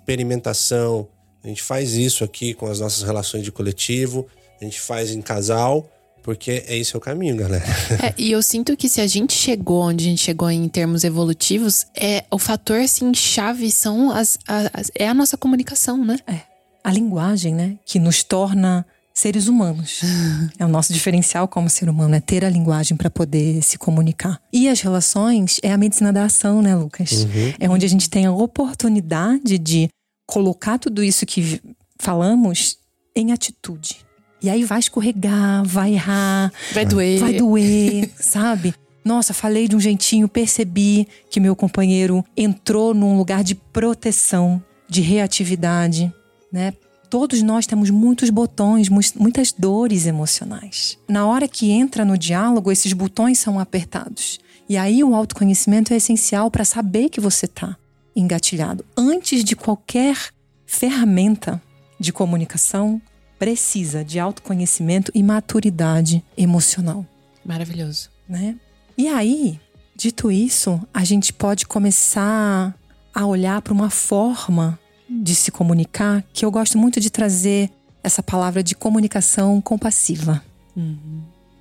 experimentação. 0.08 1.08
A 1.44 1.48
gente 1.48 1.62
faz 1.62 1.94
isso 1.94 2.24
aqui 2.24 2.54
com 2.54 2.68
as 2.68 2.80
nossas 2.80 3.04
relações 3.04 3.44
de 3.44 3.52
coletivo, 3.52 4.28
a 4.62 4.64
gente 4.64 4.80
faz 4.80 5.12
em 5.12 5.22
casal, 5.22 5.90
porque 6.22 6.64
é 6.68 6.78
esse 6.78 6.96
é 6.96 6.98
o 6.98 7.02
caminho, 7.02 7.36
galera. 7.36 7.66
É, 8.02 8.14
e 8.18 8.32
eu 8.32 8.42
sinto 8.42 8.78
que 8.78 8.88
se 8.88 9.02
a 9.02 9.08
gente 9.08 9.34
chegou 9.34 9.82
onde 9.84 10.06
a 10.06 10.10
gente 10.10 10.22
chegou 10.22 10.50
em 10.50 10.68
termos 10.70 11.04
evolutivos, 11.04 11.86
é 11.96 12.24
o 12.32 12.40
fator 12.40 12.80
assim 12.80 13.14
chave 13.14 13.70
são 13.72 14.10
as, 14.12 14.38
a- 14.48 14.70
as- 14.74 14.92
é 14.96 15.08
a 15.08 15.14
nossa 15.14 15.36
comunicação, 15.38 16.04
né? 16.06 16.18
A 16.82 16.92
linguagem, 16.92 17.54
né? 17.54 17.78
Que 17.86 18.00
nos 18.00 18.24
torna 18.24 18.86
seres 19.14 19.48
humanos. 19.48 20.02
é 20.58 20.66
o 20.66 20.70
nosso 20.70 20.92
diferencial 20.92 21.48
como 21.48 21.70
ser 21.70 21.90
humano, 21.90 22.16
é 22.16 22.20
ter 22.20 22.44
a 22.44 22.50
linguagem 22.50 22.98
para 22.98 23.10
poder 23.10 23.62
se 23.62 23.78
comunicar. 23.78 24.40
E 24.52 24.68
as 24.68 24.82
relações 24.82 25.60
é 25.62 25.72
a 25.72 25.78
medicina 25.78 26.12
da 26.12 26.26
ação, 26.26 26.62
né, 26.62 26.76
Lucas? 26.76 27.28
É 27.60 27.70
onde 27.70 27.86
a 27.86 27.90
gente 27.90 28.10
tem 28.10 28.26
a 28.26 28.32
oportunidade 28.32 29.58
de 29.58 29.90
colocar 30.26 30.78
tudo 30.80 31.04
isso 31.04 31.26
que 31.26 31.62
falamos 32.00 32.78
em 33.16 33.32
atitude. 33.32 33.98
E 34.42 34.50
aí 34.50 34.64
vai 34.66 34.80
escorregar, 34.80 35.64
vai 35.64 35.94
errar, 35.94 36.52
Vai 36.74 36.86
doer. 36.86 37.20
vai 37.20 37.34
doer, 37.34 38.10
sabe? 38.20 38.74
Nossa, 39.06 39.34
falei 39.34 39.68
de 39.68 39.76
um 39.76 39.80
jeitinho, 39.80 40.28
percebi 40.28 41.08
que 41.30 41.40
meu 41.40 41.56
companheiro 41.56 42.24
entrou 42.36 42.94
num 42.94 43.18
lugar 43.18 43.44
de 43.44 43.56
proteção, 43.56 44.62
de 44.90 45.02
reatividade, 45.02 46.14
né? 46.52 46.74
Todos 47.14 47.44
nós 47.44 47.68
temos 47.68 47.92
muitos 47.92 48.32
botões, 48.32 48.90
muitas 48.90 49.52
dores 49.52 50.08
emocionais. 50.08 50.98
Na 51.08 51.28
hora 51.28 51.48
que 51.48 51.70
entra 51.70 52.04
no 52.04 52.18
diálogo, 52.18 52.72
esses 52.72 52.92
botões 52.92 53.38
são 53.38 53.60
apertados. 53.60 54.40
E 54.68 54.76
aí 54.78 55.04
o 55.04 55.14
autoconhecimento 55.14 55.94
é 55.94 55.98
essencial 55.98 56.50
para 56.50 56.66
saber 56.66 57.10
que 57.10 57.22
você 57.22 57.46
está 57.46 57.78
engatilhado. 58.16 58.84
Antes 58.98 59.44
de 59.44 59.56
qualquer 59.56 60.18
ferramenta 60.66 61.62
de 62.00 62.12
comunicação, 62.12 63.00
precisa 63.38 64.04
de 64.04 64.18
autoconhecimento 64.18 65.12
e 65.14 65.22
maturidade 65.22 66.26
emocional 66.36 67.06
Maravilhoso. 67.46 68.10
né? 68.28 68.56
E 68.98 69.08
aí, 69.08 69.60
dito 69.96 70.32
isso, 70.32 70.82
a 70.92 71.04
gente 71.04 71.32
pode 71.32 71.68
começar 71.68 72.74
a 73.14 73.26
olhar 73.28 73.62
para 73.62 73.72
uma 73.72 73.92
forma 73.92 74.80
de 75.22 75.36
se 75.36 75.52
comunicar 75.52 76.24
que 76.34 76.46
eu 76.46 76.52
gosto 76.52 76.78
muito 76.78 77.00
de 77.00 77.10
trazer 77.10 77.70
essa 78.04 78.24
palavra 78.24 78.64
de 78.64 78.76
comunicação 78.76 79.62
compassiva, 79.62 80.44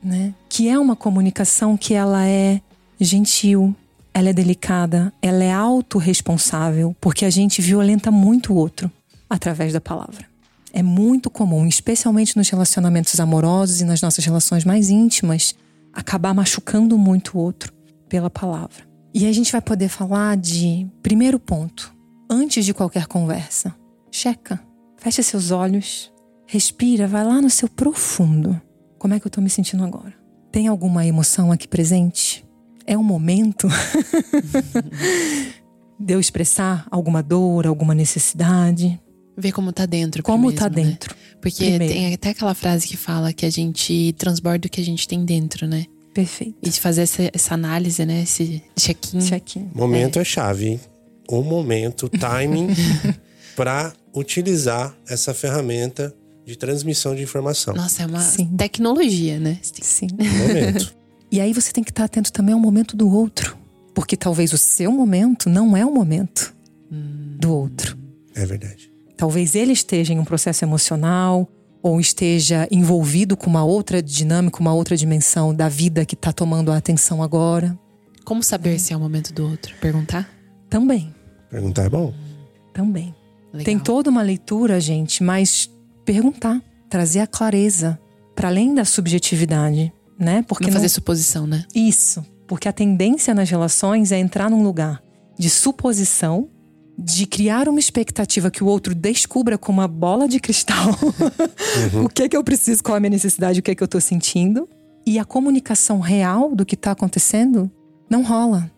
né? 0.02 0.34
Que 0.48 0.68
é 0.68 0.78
uma 0.78 0.96
comunicação 0.96 1.76
que 1.76 1.94
ela 1.94 2.26
é 2.26 2.60
gentil, 2.98 3.74
ela 4.14 4.30
é 4.30 4.32
delicada, 4.32 5.12
ela 5.22 5.44
é 5.44 5.52
autorresponsável, 5.52 6.96
porque 7.00 7.24
a 7.24 7.30
gente 7.30 7.62
violenta 7.62 8.10
muito 8.10 8.52
o 8.52 8.56
outro 8.56 8.90
através 9.28 9.72
da 9.72 9.80
palavra. 9.80 10.26
É 10.72 10.82
muito 10.82 11.30
comum, 11.30 11.66
especialmente 11.66 12.36
nos 12.36 12.48
relacionamentos 12.48 13.20
amorosos 13.20 13.80
e 13.80 13.84
nas 13.84 14.00
nossas 14.00 14.24
relações 14.24 14.64
mais 14.64 14.88
íntimas, 14.88 15.54
acabar 15.92 16.34
machucando 16.34 16.96
muito 16.98 17.36
o 17.36 17.40
outro 17.40 17.72
pela 18.08 18.30
palavra. 18.30 18.90
E 19.14 19.26
a 19.26 19.32
gente 19.32 19.52
vai 19.52 19.60
poder 19.60 19.88
falar 19.88 20.36
de 20.36 20.86
primeiro 21.02 21.38
ponto, 21.38 21.94
antes 22.32 22.64
de 22.64 22.72
qualquer 22.72 23.06
conversa. 23.06 23.74
Checa, 24.10 24.60
fecha 24.96 25.22
seus 25.22 25.50
olhos, 25.50 26.12
respira, 26.46 27.06
vai 27.06 27.24
lá 27.24 27.40
no 27.40 27.50
seu 27.50 27.68
profundo. 27.68 28.60
Como 28.98 29.12
é 29.14 29.20
que 29.20 29.26
eu 29.26 29.30
tô 29.30 29.40
me 29.40 29.50
sentindo 29.50 29.84
agora? 29.84 30.14
Tem 30.50 30.66
alguma 30.66 31.06
emoção 31.06 31.52
aqui 31.52 31.68
presente? 31.68 32.44
É 32.86 32.96
um 32.96 33.02
momento 33.02 33.68
de 36.00 36.14
eu 36.14 36.20
expressar 36.20 36.86
alguma 36.90 37.22
dor, 37.22 37.66
alguma 37.66 37.94
necessidade? 37.94 39.00
Ver 39.36 39.52
como 39.52 39.72
tá 39.72 39.86
dentro. 39.86 40.22
Como 40.22 40.52
tá 40.52 40.68
né? 40.68 40.76
dentro? 40.76 41.14
Porque 41.40 41.64
primeiro. 41.64 41.92
tem 41.92 42.14
até 42.14 42.30
aquela 42.30 42.54
frase 42.54 42.86
que 42.86 42.96
fala 42.96 43.32
que 43.32 43.46
a 43.46 43.50
gente 43.50 44.14
transborda 44.18 44.66
o 44.66 44.70
que 44.70 44.80
a 44.80 44.84
gente 44.84 45.08
tem 45.08 45.24
dentro, 45.24 45.66
né? 45.66 45.86
Perfeito. 46.12 46.56
E 46.62 46.70
fazer 46.72 47.02
essa, 47.02 47.30
essa 47.32 47.54
análise, 47.54 48.04
né? 48.04 48.22
Esse 48.22 48.62
check-in. 48.78 49.20
Check-in. 49.20 49.70
Momento 49.74 50.18
é, 50.18 50.24
chave, 50.24 50.68
hein? 50.68 50.80
O 51.28 51.42
momento, 51.42 52.06
o 52.06 52.08
timing 52.08 52.68
para 53.56 53.92
utilizar 54.14 54.94
essa 55.08 55.32
ferramenta 55.32 56.14
de 56.44 56.56
transmissão 56.56 57.14
de 57.14 57.22
informação. 57.22 57.74
Nossa, 57.74 58.02
é 58.02 58.06
uma 58.06 58.20
Sim. 58.20 58.46
tecnologia, 58.56 59.38
né? 59.38 59.58
Sim. 59.62 60.08
Momento. 60.12 60.94
E 61.32 61.40
aí 61.40 61.54
você 61.54 61.72
tem 61.72 61.82
que 61.82 61.90
estar 61.90 62.04
atento 62.04 62.30
também 62.30 62.52
ao 62.52 62.60
momento 62.60 62.94
do 62.94 63.10
outro. 63.10 63.56
Porque 63.94 64.18
talvez 64.18 64.52
o 64.52 64.58
seu 64.58 64.92
momento 64.92 65.48
não 65.48 65.74
é 65.74 65.82
o 65.82 65.90
momento 65.90 66.54
do 66.90 67.50
outro. 67.50 67.96
É 68.34 68.44
verdade. 68.44 68.92
Talvez 69.16 69.54
ele 69.54 69.72
esteja 69.72 70.12
em 70.12 70.18
um 70.18 70.26
processo 70.26 70.62
emocional 70.62 71.48
ou 71.82 71.98
esteja 71.98 72.68
envolvido 72.70 73.34
com 73.34 73.48
uma 73.48 73.64
outra 73.64 74.02
dinâmica, 74.02 74.60
uma 74.60 74.74
outra 74.74 74.94
dimensão 74.94 75.54
da 75.54 75.70
vida 75.70 76.04
que 76.04 76.14
está 76.14 76.32
tomando 76.32 76.70
a 76.70 76.76
atenção 76.76 77.22
agora. 77.22 77.78
Como 78.26 78.42
saber 78.42 78.78
se 78.78 78.92
é 78.92 78.96
o 78.96 79.00
momento 79.00 79.32
do 79.32 79.48
outro? 79.48 79.74
Perguntar? 79.80 80.28
Também, 80.72 81.14
Perguntar 81.50 81.84
é 81.84 81.88
bom. 81.90 82.14
também. 82.72 83.14
Legal. 83.52 83.64
Tem 83.66 83.78
toda 83.78 84.08
uma 84.08 84.22
leitura, 84.22 84.80
gente, 84.80 85.22
mas 85.22 85.70
perguntar, 86.02 86.62
trazer 86.88 87.20
a 87.20 87.26
clareza 87.26 88.00
para 88.34 88.48
além 88.48 88.74
da 88.74 88.82
subjetividade, 88.82 89.92
né? 90.18 90.42
Porque 90.48 90.64
não 90.64 90.72
fazer 90.72 90.86
não... 90.86 90.88
suposição, 90.88 91.46
né? 91.46 91.66
Isso, 91.74 92.24
porque 92.48 92.68
a 92.68 92.72
tendência 92.72 93.34
nas 93.34 93.50
relações 93.50 94.12
é 94.12 94.18
entrar 94.18 94.48
num 94.48 94.62
lugar 94.62 95.02
de 95.38 95.50
suposição, 95.50 96.48
de 96.98 97.26
criar 97.26 97.68
uma 97.68 97.78
expectativa 97.78 98.50
que 98.50 98.64
o 98.64 98.66
outro 98.66 98.94
descubra 98.94 99.58
com 99.58 99.70
uma 99.70 99.86
bola 99.86 100.26
de 100.26 100.40
cristal 100.40 100.88
uhum. 101.92 102.04
o 102.04 102.08
que 102.08 102.22
é 102.22 102.28
que 102.30 102.36
eu 102.36 102.42
preciso, 102.42 102.82
qual 102.82 102.96
é 102.96 102.96
a 102.96 103.00
minha 103.00 103.10
necessidade, 103.10 103.60
o 103.60 103.62
que 103.62 103.72
é 103.72 103.74
que 103.74 103.82
eu 103.82 103.88
tô 103.88 104.00
sentindo. 104.00 104.66
E 105.06 105.18
a 105.18 105.24
comunicação 105.26 106.00
real 106.00 106.54
do 106.54 106.64
que 106.64 106.76
está 106.76 106.92
acontecendo 106.92 107.70
não 108.08 108.22
rola. 108.22 108.71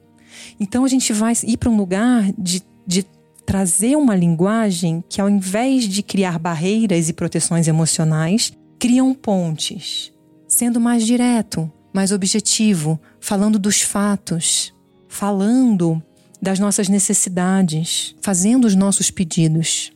Então 0.59 0.85
a 0.85 0.89
gente 0.89 1.13
vai 1.13 1.33
ir 1.45 1.57
para 1.57 1.71
um 1.71 1.77
lugar 1.77 2.33
de, 2.39 2.63
de 2.87 3.05
trazer 3.45 3.97
uma 3.97 4.15
linguagem 4.15 5.03
que, 5.09 5.21
ao 5.21 5.29
invés 5.29 5.85
de 5.85 6.03
criar 6.03 6.39
barreiras 6.39 7.09
e 7.09 7.13
proteções 7.13 7.69
emocionais, 7.69 8.53
criam 8.79 9.15
pontes, 9.15 10.13
sendo 10.49 10.81
mais 10.81 11.07
direto, 11.07 11.71
mais 11.93 12.13
objetivo, 12.13 12.99
falando 13.21 13.59
dos 13.59 13.83
fatos, 13.83 14.75
falando 15.09 16.03
das 16.41 16.59
nossas 16.59 16.89
necessidades, 16.89 18.15
fazendo 18.21 18.67
os 18.67 18.75
nossos 18.75 19.11
pedidos. 19.11 19.93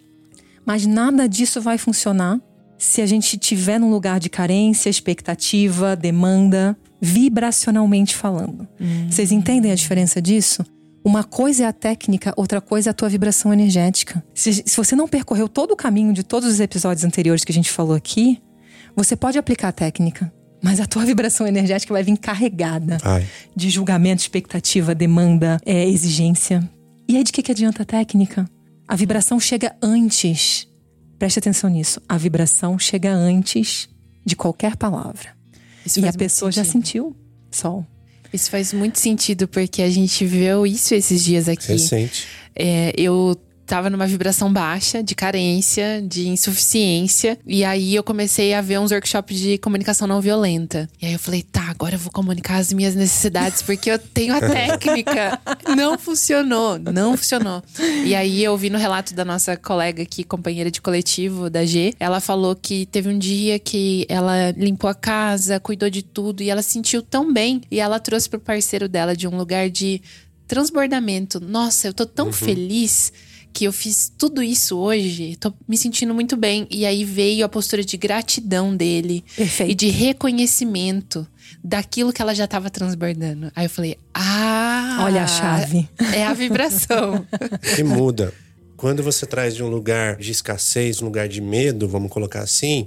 Mas 0.65 0.87
nada 0.87 1.29
disso 1.29 1.61
vai 1.61 1.77
funcionar 1.79 2.41
se 2.79 3.03
a 3.03 3.07
gente 3.07 3.35
estiver 3.35 3.81
num 3.81 3.91
lugar 3.91 4.21
de 4.21 4.31
carência, 4.31 4.89
expectativa, 4.89 5.97
demanda, 5.97 6.79
vibracionalmente 7.01 8.15
falando. 8.15 8.67
Hum. 8.81 9.09
Vocês 9.11 9.33
entendem 9.33 9.71
a 9.71 9.75
diferença 9.75 10.21
disso? 10.21 10.65
Uma 11.05 11.25
coisa 11.25 11.65
é 11.65 11.67
a 11.67 11.73
técnica, 11.73 12.35
outra 12.37 12.61
coisa 12.61 12.91
é 12.91 12.93
a 12.93 12.95
tua 12.95 13.09
vibração 13.09 13.53
energética. 13.53 14.23
Se, 14.35 14.53
se, 14.53 14.77
você 14.77 14.95
não 14.95 15.09
percorreu 15.09 15.49
todo 15.49 15.71
o 15.71 15.77
caminho 15.77 16.13
de 16.13 16.23
todos 16.23 16.49
os 16.49 16.61
episódios 16.61 17.05
anteriores 17.05 17.45
que 17.45 17.53
a 17.53 17.55
gente 17.55 17.71
falou 17.71 17.95
aqui, 17.95 18.43
você 18.95 19.17
pode 19.17 19.39
aplicar 19.39 19.69
a 19.69 19.73
técnica, 19.73 20.33
mas 20.63 20.81
a 20.81 20.87
tua 20.87 21.05
vibração 21.07 21.47
energética 21.47 21.95
vai 21.95 22.03
vir 22.03 22.17
carregada 22.19 22.99
Ai. 23.03 23.27
de 23.55 23.71
julgamento, 23.71 24.23
expectativa, 24.23 24.95
demanda, 24.95 25.59
é, 25.65 25.89
exigência. 25.89 26.69
E 27.09 27.17
aí 27.17 27.25
de 27.25 27.33
que, 27.33 27.43
que 27.43 27.53
adianta 27.53 27.85
a 27.85 27.87
técnica? 27.87 28.45
A 28.87 28.97
vibração 28.97 29.39
chega 29.39 29.75
antes. 29.81 30.67
Preste 31.19 31.39
atenção 31.39 31.71
nisso. 31.71 32.03
A 32.09 32.19
vibração 32.19 32.79
chega 32.79 33.13
antes 33.13 33.89
de 34.27 34.37
qualquer 34.37 34.77
palavra. 34.77 35.38
Isso 35.89 36.01
e 36.01 36.09
a 36.09 36.13
pessoa 36.13 36.53
já 36.53 36.65
sentiu 36.65 37.17
sol. 37.51 37.85
Isso 38.33 38.51
faz 38.51 38.75
muito 38.75 38.99
sentido, 38.99 39.49
porque 39.49 39.81
a 39.81 39.89
gente 39.89 40.25
viu 40.27 40.67
isso 40.67 40.95
esses 40.95 41.25
dias 41.25 41.49
aqui. 41.49 41.67
Recente. 41.67 42.27
É, 42.55 42.93
eu 42.97 43.35
tava 43.69 43.91
numa 43.91 44.07
vibração 44.07 44.51
baixa, 44.51 45.03
de 45.03 45.15
carência, 45.15 46.03
de 46.03 46.27
insuficiência. 46.27 47.39
E 47.47 47.63
aí 47.65 47.95
eu 47.95 48.03
comecei 48.03 48.55
a 48.55 48.63
ver 48.63 48.81
uns 48.81 48.91
workshops 48.91 49.39
de 49.39 49.59
comunicação 49.59 50.09
não 50.09 50.23
violenta. 50.23 50.89
E 51.01 51.05
aí 51.05 51.13
eu 51.13 51.19
falei, 51.19 51.43
tá, 51.43 51.69
agora 51.69 51.97
eu 51.97 51.99
vou 51.99 52.11
comunicar 52.11 52.57
as 52.57 52.73
minhas 52.73 52.95
necessidades, 52.95 53.61
porque 53.61 53.91
eu 53.91 53.99
tenho 53.99 54.35
a 54.35 54.41
técnica. 54.41 55.39
não 55.77 55.99
funcionou, 55.99 56.79
não 56.79 57.15
funcionou. 57.15 57.63
E 58.07 58.15
aí 58.15 58.43
eu 58.43 58.57
vi 58.57 58.71
no 58.71 58.79
relato 58.79 59.15
da 59.15 59.25
nossa 59.25 59.55
colega 59.55 60.03
aqui, 60.03 60.25
companheira 60.25 60.71
de 60.71 60.81
coletivo 60.81 61.51
da 61.51 61.67
G, 61.67 61.95
ela 62.01 62.21
falou 62.21 62.57
que 62.57 62.87
teve 62.87 63.11
um 63.11 63.19
dia 63.19 63.59
que 63.59 64.07
ela 64.09 64.51
limpou 64.53 64.89
a 64.89 64.95
casa, 64.95 65.61
cuidou 65.61 65.91
de 65.91 66.03
tudo 66.03 66.43
e 66.43 66.49
ela 66.49 66.63
se 66.63 66.71
sentiu 66.71 67.03
tão 67.03 67.31
bem. 67.31 67.61
E 67.71 67.81
ela 67.81 68.01
trouxe 68.01 68.31
pro 68.31 68.41
parceiro 68.41 68.89
dela 68.89 69.15
de 69.15 69.29
um 69.29 69.37
lugar 69.37 69.69
de 69.69 70.01
transbordamento. 70.47 71.39
Nossa, 71.39 71.87
eu 71.87 71.93
tô 71.93 72.07
tão 72.07 72.27
uhum. 72.29 72.33
feliz 72.33 73.13
que 73.59 73.65
eu 73.65 73.73
fiz 73.73 74.13
tudo 74.17 74.41
isso 74.41 74.79
hoje, 74.79 75.35
tô 75.35 75.53
me 75.67 75.77
sentindo 75.77 76.15
muito 76.15 76.37
bem. 76.37 76.65
E 76.71 76.87
aí 76.87 77.05
veio 77.05 77.45
a 77.45 77.49
postura 77.49 77.83
de 77.85 77.97
gratidão 77.97 78.77
dele 78.77 79.25
Perfeito. 79.35 79.73
e 79.73 79.75
de 79.75 79.89
reconhecimento 79.89 81.27
daquilo 81.65 82.13
que 82.13 82.23
ela 82.23 82.37
já 82.37 82.45
estava 82.45 82.71
transbordando. 82.71 83.51
Aí 83.57 83.67
eu 83.67 83.71
falei: 83.71 83.99
"Ah, 84.15 85.01
olha 85.03 85.25
a 85.25 85.27
chave. 85.27 85.89
É 86.15 86.25
a 86.25 86.33
vibração". 86.35 87.27
e 87.77 87.83
muda. 87.83 88.33
Quando 88.77 89.03
você 89.03 89.27
traz 89.27 89.57
de 89.57 89.65
um 89.65 89.69
lugar 89.69 90.19
de 90.19 90.31
escassez, 90.31 91.03
um 91.03 91.07
lugar 91.07 91.27
de 91.27 91.41
medo, 91.41 91.89
vamos 91.89 92.13
colocar 92.13 92.43
assim, 92.43 92.87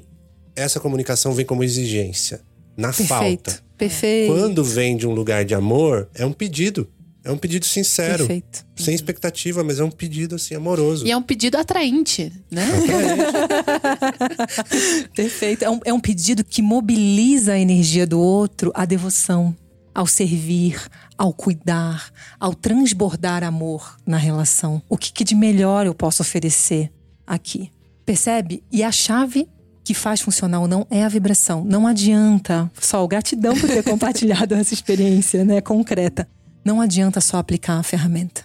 essa 0.56 0.80
comunicação 0.80 1.34
vem 1.34 1.45
como 1.45 1.65
exigência, 1.65 2.39
na 2.78 2.93
Perfeito. 2.93 3.10
falta. 3.10 3.63
Perfeito. 3.78 4.34
Quando 4.34 4.63
vem 4.63 4.95
de 4.95 5.06
um 5.06 5.12
lugar 5.12 5.43
de 5.43 5.54
amor, 5.54 6.08
é 6.15 6.26
um 6.26 6.32
pedido. 6.32 6.89
É 7.23 7.31
um 7.31 7.38
pedido 7.38 7.65
sincero. 7.65 8.25
Perfeito. 8.25 8.65
Sem 8.75 8.95
expectativa, 8.95 9.63
mas 9.63 9.79
é 9.79 9.84
um 9.84 9.91
pedido 9.91 10.36
assim 10.36 10.55
amoroso. 10.55 11.05
E 11.05 11.12
é 11.12 11.17
um 11.17 11.21
pedido 11.21 11.55
atraente, 11.55 12.34
né? 12.49 12.65
Perfeito. 15.15 15.63
É 15.63 15.69
um, 15.69 15.79
é 15.86 15.93
um 15.93 15.99
pedido 15.99 16.43
que 16.43 16.63
mobiliza 16.63 17.53
a 17.53 17.60
energia 17.60 18.07
do 18.07 18.19
outro, 18.19 18.71
a 18.73 18.86
devoção, 18.86 19.55
ao 19.93 20.07
servir, 20.07 20.81
ao 21.15 21.31
cuidar, 21.31 22.12
ao 22.39 22.55
transbordar 22.55 23.43
amor 23.43 23.97
na 24.03 24.17
relação. 24.17 24.81
O 24.89 24.97
que, 24.97 25.13
que 25.13 25.23
de 25.23 25.36
melhor 25.36 25.86
eu 25.86 25.93
posso 25.93 26.23
oferecer 26.23 26.91
aqui? 27.25 27.71
Percebe? 28.03 28.63
E 28.71 28.81
a 28.81 28.91
chave 28.91 29.47
que 29.84 29.93
faz 29.93 30.21
funcionar 30.21 30.62
ou 30.62 30.67
não 30.67 30.88
é 30.89 31.03
a 31.03 31.10
vibração. 31.10 31.63
Não 31.63 31.86
adianta. 31.86 32.71
Só 32.79 33.05
gratidão 33.05 33.55
por 33.55 33.69
ter 33.69 33.84
compartilhado 33.86 34.55
essa 34.55 34.73
experiência, 34.73 35.45
né, 35.45 35.62
concreta 35.62 36.27
não 36.63 36.82
adianta 36.82 37.21
só 37.21 37.38
aplicar 37.38 37.78
a 37.78 37.84
ferramenta. 37.84 38.43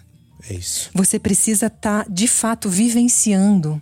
É 0.48 0.55
isso. 0.55 0.90
Você 0.94 1.18
precisa 1.18 1.66
estar, 1.66 2.05
tá, 2.05 2.11
de 2.11 2.29
fato, 2.29 2.68
vivenciando 2.68 3.81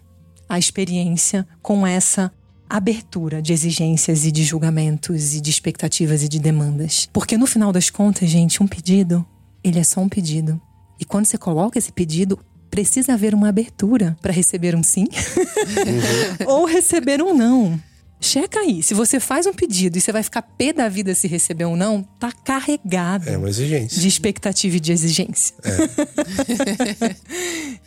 a 0.48 0.58
experiência 0.58 1.46
com 1.62 1.86
essa 1.86 2.32
abertura 2.68 3.42
de 3.42 3.52
exigências 3.52 4.24
e 4.24 4.32
de 4.32 4.42
julgamentos 4.42 5.34
e 5.34 5.40
de 5.40 5.50
expectativas 5.50 6.22
e 6.22 6.28
de 6.28 6.38
demandas. 6.38 7.08
Porque 7.12 7.36
no 7.36 7.46
final 7.46 7.72
das 7.72 7.90
contas, 7.90 8.28
gente, 8.28 8.62
um 8.62 8.66
pedido, 8.66 9.24
ele 9.62 9.78
é 9.78 9.84
só 9.84 10.00
um 10.00 10.08
pedido. 10.08 10.60
E 10.98 11.04
quando 11.04 11.26
você 11.26 11.36
coloca 11.36 11.78
esse 11.78 11.92
pedido, 11.92 12.38
precisa 12.70 13.14
haver 13.14 13.34
uma 13.34 13.48
abertura 13.48 14.16
para 14.20 14.32
receber 14.32 14.74
um 14.74 14.82
sim 14.82 15.04
uhum. 15.04 16.46
ou 16.48 16.64
receber 16.64 17.22
um 17.22 17.34
não. 17.34 17.80
Checa 18.24 18.60
aí. 18.60 18.82
Se 18.82 18.94
você 18.94 19.20
faz 19.20 19.46
um 19.46 19.52
pedido 19.52 19.98
e 19.98 20.00
você 20.00 20.10
vai 20.10 20.22
ficar 20.22 20.40
pé 20.40 20.72
da 20.72 20.88
vida 20.88 21.14
se 21.14 21.28
receber 21.28 21.66
ou 21.66 21.76
não, 21.76 22.02
tá 22.18 22.32
carregado. 22.32 23.28
É 23.28 23.36
uma 23.36 23.50
exigência. 23.50 24.00
De 24.00 24.08
expectativa 24.08 24.76
e 24.76 24.80
de 24.80 24.92
exigência. 24.92 25.54
É. 25.62 27.14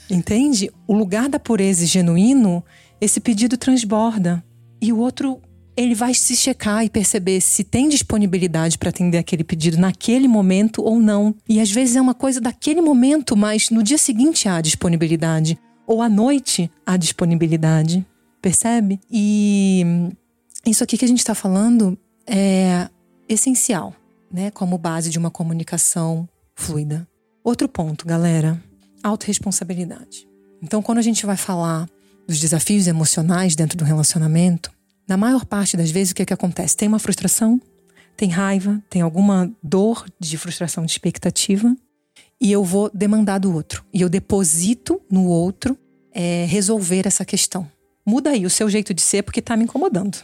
Entende? 0.13 0.71
O 0.87 0.93
lugar 0.93 1.27
da 1.27 1.39
pureza 1.39 1.83
e 1.83 1.87
genuíno, 1.87 2.63
esse 3.01 3.19
pedido 3.19 3.57
transborda. 3.57 4.43
E 4.79 4.93
o 4.93 4.99
outro, 4.99 5.41
ele 5.75 5.95
vai 5.95 6.13
se 6.13 6.35
checar 6.35 6.85
e 6.85 6.89
perceber 6.89 7.41
se 7.41 7.63
tem 7.63 7.89
disponibilidade 7.89 8.77
para 8.77 8.89
atender 8.89 9.17
aquele 9.17 9.43
pedido 9.43 9.77
naquele 9.77 10.27
momento 10.27 10.83
ou 10.83 10.99
não. 10.99 11.33
E 11.49 11.59
às 11.59 11.71
vezes 11.71 11.95
é 11.95 12.01
uma 12.01 12.13
coisa 12.13 12.39
daquele 12.39 12.79
momento, 12.79 13.35
mas 13.35 13.71
no 13.71 13.81
dia 13.81 13.97
seguinte 13.97 14.47
há 14.47 14.61
disponibilidade. 14.61 15.57
Ou 15.87 15.99
à 15.99 16.07
noite 16.07 16.69
há 16.85 16.95
disponibilidade. 16.95 18.05
Percebe? 18.39 18.99
E 19.09 20.13
isso 20.71 20.83
aqui 20.83 20.97
que 20.97 21.05
a 21.05 21.07
gente 21.07 21.19
está 21.19 21.35
falando 21.35 21.97
é 22.25 22.89
essencial, 23.29 23.95
né? 24.31 24.51
Como 24.51 24.77
base 24.77 25.09
de 25.09 25.17
uma 25.17 25.31
comunicação 25.31 26.27
fluida. 26.55 27.07
Outro 27.43 27.67
ponto, 27.67 28.05
galera: 28.05 28.61
autorresponsabilidade. 29.03 30.27
Então, 30.61 30.81
quando 30.81 30.97
a 30.97 31.01
gente 31.01 31.25
vai 31.25 31.37
falar 31.37 31.87
dos 32.27 32.39
desafios 32.39 32.87
emocionais 32.87 33.55
dentro 33.55 33.77
do 33.77 33.85
relacionamento, 33.85 34.71
na 35.07 35.15
maior 35.15 35.45
parte 35.45 35.77
das 35.77 35.91
vezes 35.91 36.11
o 36.11 36.15
que, 36.15 36.23
é 36.23 36.25
que 36.25 36.33
acontece? 36.33 36.75
Tem 36.75 36.87
uma 36.87 36.99
frustração, 36.99 37.61
tem 38.17 38.29
raiva, 38.29 38.81
tem 38.89 39.01
alguma 39.01 39.49
dor 39.63 40.05
de 40.19 40.37
frustração 40.37 40.85
de 40.85 40.91
expectativa, 40.91 41.75
e 42.41 42.51
eu 42.51 42.63
vou 42.63 42.91
demandar 42.93 43.37
do 43.37 43.53
outro. 43.53 43.85
E 43.93 44.01
eu 44.01 44.09
deposito 44.09 45.01
no 45.09 45.27
outro 45.27 45.77
é, 46.11 46.45
resolver 46.45 47.07
essa 47.07 47.23
questão. 47.23 47.69
Muda 48.05 48.31
aí 48.31 48.45
o 48.45 48.49
seu 48.49 48.69
jeito 48.69 48.93
de 48.93 49.01
ser 49.01 49.23
porque 49.23 49.41
tá 49.41 49.55
me 49.55 49.63
incomodando 49.63 50.17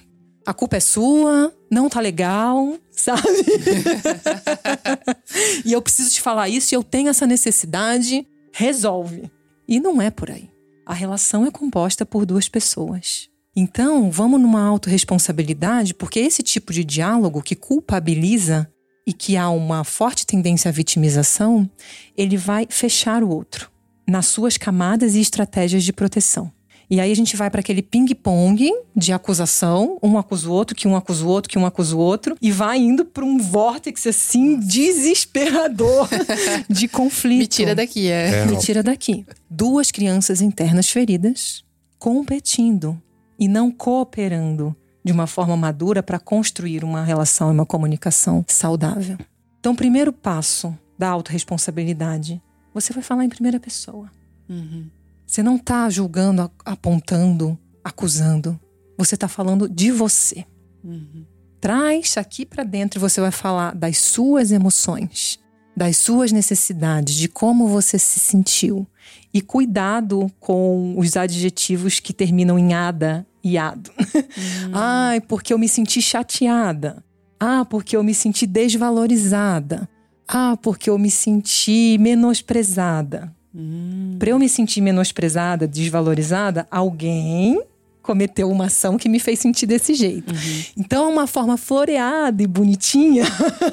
a 0.46 0.54
culpa 0.54 0.78
é 0.78 0.80
sua, 0.80 1.54
não 1.72 1.90
tá 1.90 2.00
legal, 2.00 2.76
sabe? 2.92 3.22
e 5.66 5.72
eu 5.72 5.82
preciso 5.82 6.12
te 6.12 6.22
falar 6.22 6.50
isso 6.50 6.74
e 6.74 6.76
eu 6.76 6.84
tenho 6.84 7.10
essa 7.10 7.26
necessidade, 7.26 8.28
resolve. 8.52 9.32
E 9.68 9.80
não 9.80 10.02
é 10.02 10.12
por 10.12 10.30
aí. 10.30 10.50
A 10.86 10.94
relação 10.94 11.46
é 11.46 11.52
composta 11.52 12.06
por 12.06 12.26
duas 12.26 12.50
pessoas. 12.50 13.30
Então, 13.56 14.12
vamos 14.12 14.42
numa 14.42 14.64
autorresponsabilidade, 14.64 15.94
porque 15.94 16.20
esse 16.20 16.42
tipo 16.42 16.74
de 16.74 16.84
diálogo 16.84 17.42
que 17.42 17.56
culpabiliza 17.56 18.70
e 19.06 19.14
que 19.14 19.38
há 19.38 19.50
uma 19.50 19.84
forte 19.84 20.26
tendência 20.26 20.70
à 20.70 20.72
vitimização, 20.72 21.70
ele 22.18 22.36
vai 22.36 22.66
fechar 22.70 23.24
o 23.24 23.30
outro 23.30 23.72
nas 24.08 24.28
suas 24.28 24.58
camadas 24.58 25.16
e 25.16 25.22
estratégias 25.22 25.84
de 25.84 25.94
proteção. 25.94 26.52
E 26.94 27.00
aí 27.00 27.12
a 27.12 27.16
gente 27.16 27.36
vai 27.36 27.50
para 27.50 27.60
aquele 27.60 27.82
ping-pong 27.82 28.72
de 28.96 29.12
acusação, 29.12 29.98
um 30.04 30.16
acusa 30.16 30.48
o 30.48 30.52
outro, 30.52 30.76
que 30.76 30.88
um 30.88 30.96
acusa 30.96 31.26
o 31.26 31.28
outro, 31.28 31.50
que 31.50 31.58
um 31.58 31.66
acusa 31.66 31.96
o 31.96 31.98
outro, 31.98 32.38
e 32.40 32.52
vai 32.52 32.78
indo 32.78 33.04
para 33.04 33.26
um 33.26 33.40
vórtice 33.40 34.10
assim 34.10 34.60
desesperador 34.60 36.08
de 36.70 36.88
conflito. 36.88 37.40
Me 37.40 37.48
tira 37.48 37.74
daqui, 37.74 38.12
é. 38.12 38.42
é. 38.42 38.46
Me 38.46 38.60
tira 38.60 38.84
daqui. 38.84 39.26
Duas 39.50 39.90
crianças 39.90 40.40
internas 40.40 40.88
feridas 40.88 41.64
competindo 41.98 43.02
e 43.40 43.48
não 43.48 43.72
cooperando 43.72 44.76
de 45.04 45.12
uma 45.12 45.26
forma 45.26 45.58
madura 45.58 46.04
para 46.04 46.20
construir 46.20 46.84
uma 46.84 47.04
relação 47.04 47.50
e 47.50 47.54
uma 47.54 47.66
comunicação 47.66 48.46
saudável. 48.48 49.18
Então, 49.60 49.74
o 49.74 49.76
primeiro 49.76 50.14
passo 50.14 50.78
da 50.96 51.10
autorresponsabilidade, 51.10 52.40
você 52.72 52.94
vai 52.94 53.02
falar 53.02 53.26
em 53.26 53.30
primeira 53.30 53.60
pessoa. 53.60 54.12
Uhum. 54.48 54.86
Você 55.26 55.42
não 55.42 55.56
está 55.56 55.90
julgando, 55.90 56.52
apontando, 56.66 57.58
acusando. 57.84 58.60
Você 58.98 59.16
está 59.16 59.28
falando 59.28 59.68
de 59.68 59.92
você. 59.92 60.46
Uhum. 60.84 61.26
Traz 61.60 62.18
aqui 62.18 62.46
para 62.46 62.64
dentro 62.64 63.00
e 63.00 63.02
você 63.02 63.22
vai 63.22 63.32
falar 63.32 63.74
das 63.74 63.98
suas 63.98 64.52
emoções, 64.52 65.40
das 65.76 65.98
suas 65.98 66.32
necessidades, 66.32 67.16
de 67.16 67.28
como 67.28 67.68
você 67.68 67.98
se 67.98 68.20
sentiu. 68.20 68.86
E 69.34 69.42
cuidado 69.42 70.32
com 70.40 70.94
os 70.98 71.18
adjetivos 71.18 72.00
que 72.00 72.14
terminam 72.14 72.60
em 72.60 72.74
ada 72.74 73.26
e 73.44 73.58
ado. 73.58 73.92
Ai, 74.72 75.20
porque 75.22 75.54
eu 75.54 75.58
me 75.58 75.68
senti 75.68 76.02
chateada. 76.02 77.04
Ah, 77.40 77.66
porque 77.66 77.98
eu 77.98 78.04
me 78.04 78.14
senti 78.14 78.46
desvalorizada. 78.46 79.90
Ah, 80.28 80.58
porque 80.62 80.90
eu 80.90 80.98
me 80.98 81.12
senti 81.12 81.98
menosprezada. 82.00 83.36
Hum. 83.56 84.16
Para 84.20 84.30
eu 84.32 84.40
me 84.40 84.50
sentir 84.50 84.82
menosprezada, 84.82 85.68
desvalorizada, 85.68 86.68
alguém 86.72 87.62
cometeu 88.02 88.52
uma 88.52 88.66
ação 88.66 88.98
que 88.98 89.08
me 89.08 89.18
fez 89.20 89.40
sentir 89.40 89.66
desse 89.66 89.94
jeito. 89.94 90.34
Então 90.76 91.06
é 91.06 91.08
uma 91.08 91.26
forma 91.26 91.56
floreada 91.56 92.44
e 92.44 92.48
bonitinha 92.48 93.24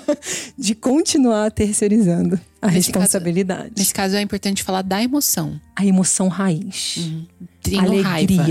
de 0.57 0.73
continuar 0.75 1.51
terceirizando 1.51 2.39
a 2.63 2.69
Nesse 2.69 2.93
caso- 2.93 3.01
responsabilidade. 3.05 3.73
Nesse 3.77 3.93
caso 3.93 4.15
é 4.17 4.21
importante 4.23 4.63
falar 4.63 4.83
da 4.83 5.03
emoção. 5.03 5.61
A 5.75 5.85
emoção 5.85 6.29
raiz. 6.29 7.11
Tenho 7.63 7.81
Alegria, 7.81 8.05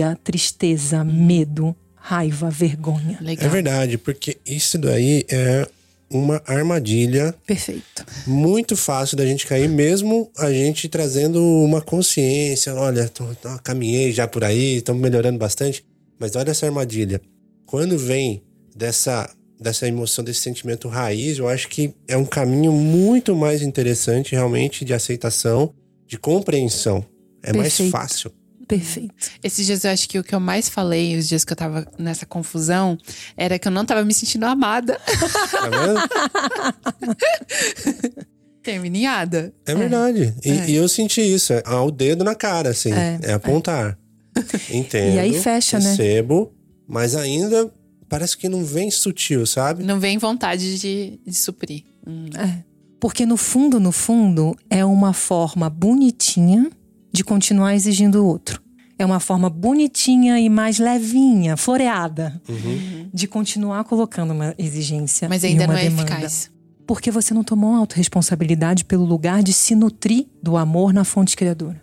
raiva. 0.08 0.20
tristeza, 0.22 1.04
medo, 1.06 1.74
raiva, 1.96 2.50
vergonha. 2.50 3.18
Legal. 3.22 3.46
É 3.46 3.50
verdade, 3.50 3.98
porque 3.98 4.38
isso 4.46 4.78
daí 4.78 5.26
é 5.30 5.66
uma 6.12 6.42
armadilha 6.46 7.36
Perfeito. 7.46 8.06
muito 8.26 8.76
fácil 8.76 9.16
da 9.18 9.26
gente 9.26 9.46
cair, 9.46 9.70
mesmo 9.70 10.32
a 10.38 10.52
gente 10.52 10.88
trazendo 10.90 11.42
uma 11.44 11.82
consciência. 11.82 12.74
Olha, 12.76 13.08
tô, 13.10 13.26
tô- 13.36 13.60
caminhei 13.64 14.12
já 14.12 14.28
por 14.28 14.44
aí, 14.44 14.78
estamos 14.78 15.02
melhorando 15.02 15.38
bastante. 15.38 15.84
Mas 16.20 16.36
olha 16.36 16.52
essa 16.52 16.66
armadilha. 16.66 17.22
Quando 17.66 17.98
vem 17.98 18.44
dessa, 18.76 19.30
dessa 19.60 19.88
emoção, 19.88 20.24
desse 20.24 20.42
sentimento 20.42 20.88
raiz, 20.88 21.38
eu 21.38 21.48
acho 21.48 21.68
que 21.70 21.94
é 22.08 22.18
um 22.18 22.26
caminho 22.26 22.72
muito 22.72 23.36
mais 23.36 23.62
interessante, 23.62 24.32
realmente, 24.32 24.84
de 24.84 24.94
aceitação, 24.94 25.74
de 26.08 26.18
compreensão. 26.18 27.06
É 27.44 27.54
mais 27.54 27.70
Perfeito. 27.78 27.92
fácil. 27.92 28.32
Perfeito. 28.70 29.16
Esses 29.44 29.66
dias 29.66 29.84
eu 29.84 29.90
acho 29.90 30.08
que 30.08 30.20
o 30.20 30.24
que 30.24 30.36
eu 30.36 30.40
mais 30.40 30.70
falei, 30.70 31.18
os 31.18 31.28
dias 31.28 31.44
que 31.44 31.52
eu 31.52 31.58
tava 31.58 31.88
nessa 31.98 32.24
confusão, 32.24 33.00
era 33.36 33.58
que 33.58 33.68
eu 33.68 33.72
não 33.72 33.84
tava 33.84 34.06
me 34.06 34.14
sentindo 34.14 34.46
amada. 34.46 35.02
Tá 35.52 35.68
vendo? 35.68 36.00
Terminada. 38.62 39.52
É 39.66 39.74
verdade. 39.74 40.36
E, 40.46 40.52
É. 40.52 40.70
e 40.70 40.76
eu 40.76 40.88
senti 40.88 41.20
isso. 41.20 41.52
É 41.52 41.64
ah, 41.66 41.82
o 41.82 41.90
dedo 41.90 42.24
na 42.24 42.36
cara, 42.36 42.70
assim. 42.70 42.94
É. 42.94 43.20
É, 43.24 43.34
apontar. 43.34 43.98
Entendo. 44.70 45.16
E 45.16 45.20
aí 45.20 45.40
fecha, 45.42 45.80
né? 45.80 45.90
Recebo, 45.90 46.54
mas 46.88 47.16
ainda 47.16 47.74
parece 48.08 48.38
que 48.38 48.48
não 48.48 48.64
vem 48.64 48.92
sutil, 48.92 49.48
sabe? 49.48 49.84
Não 49.84 50.00
vem 50.00 50.20
vontade 50.20 50.78
de, 50.78 51.20
de 51.26 51.34
suprir. 51.34 51.84
Hum. 52.06 52.28
Porque 53.00 53.26
no 53.26 53.36
fundo, 53.38 53.80
no 53.80 53.92
fundo, 53.92 54.56
é 54.70 54.86
uma 54.86 55.14
forma 55.14 55.70
bonitinha 55.72 56.70
de 57.12 57.24
continuar 57.24 57.76
exigindo 57.76 58.24
o 58.24 58.26
outro. 58.26 58.62
É 58.98 59.06
uma 59.06 59.20
forma 59.20 59.50
bonitinha 59.50 60.40
e 60.40 60.50
mais 60.50 60.78
levinha, 60.78 61.56
floreada, 61.56 62.42
de 63.14 63.28
continuar 63.28 63.84
colocando 63.86 64.32
uma 64.32 64.54
exigência. 64.58 65.30
Mas 65.30 65.44
e 65.44 65.48
ainda 65.48 65.64
uma 65.64 65.74
não 65.74 65.80
é 65.80 65.84
demanda. 65.84 66.12
eficaz. 66.12 66.52
Porque 66.86 67.10
você 67.12 67.34
não 67.34 67.44
tomou 67.44 67.76
autorresponsabilidade 67.76 68.84
pelo 68.84 69.06
lugar 69.06 69.42
de 69.42 69.54
se 69.54 69.76
nutrir 69.76 70.28
do 70.44 70.58
amor 70.58 70.92
na 70.92 71.04
fonte 71.04 71.38
criadora. 71.38 71.82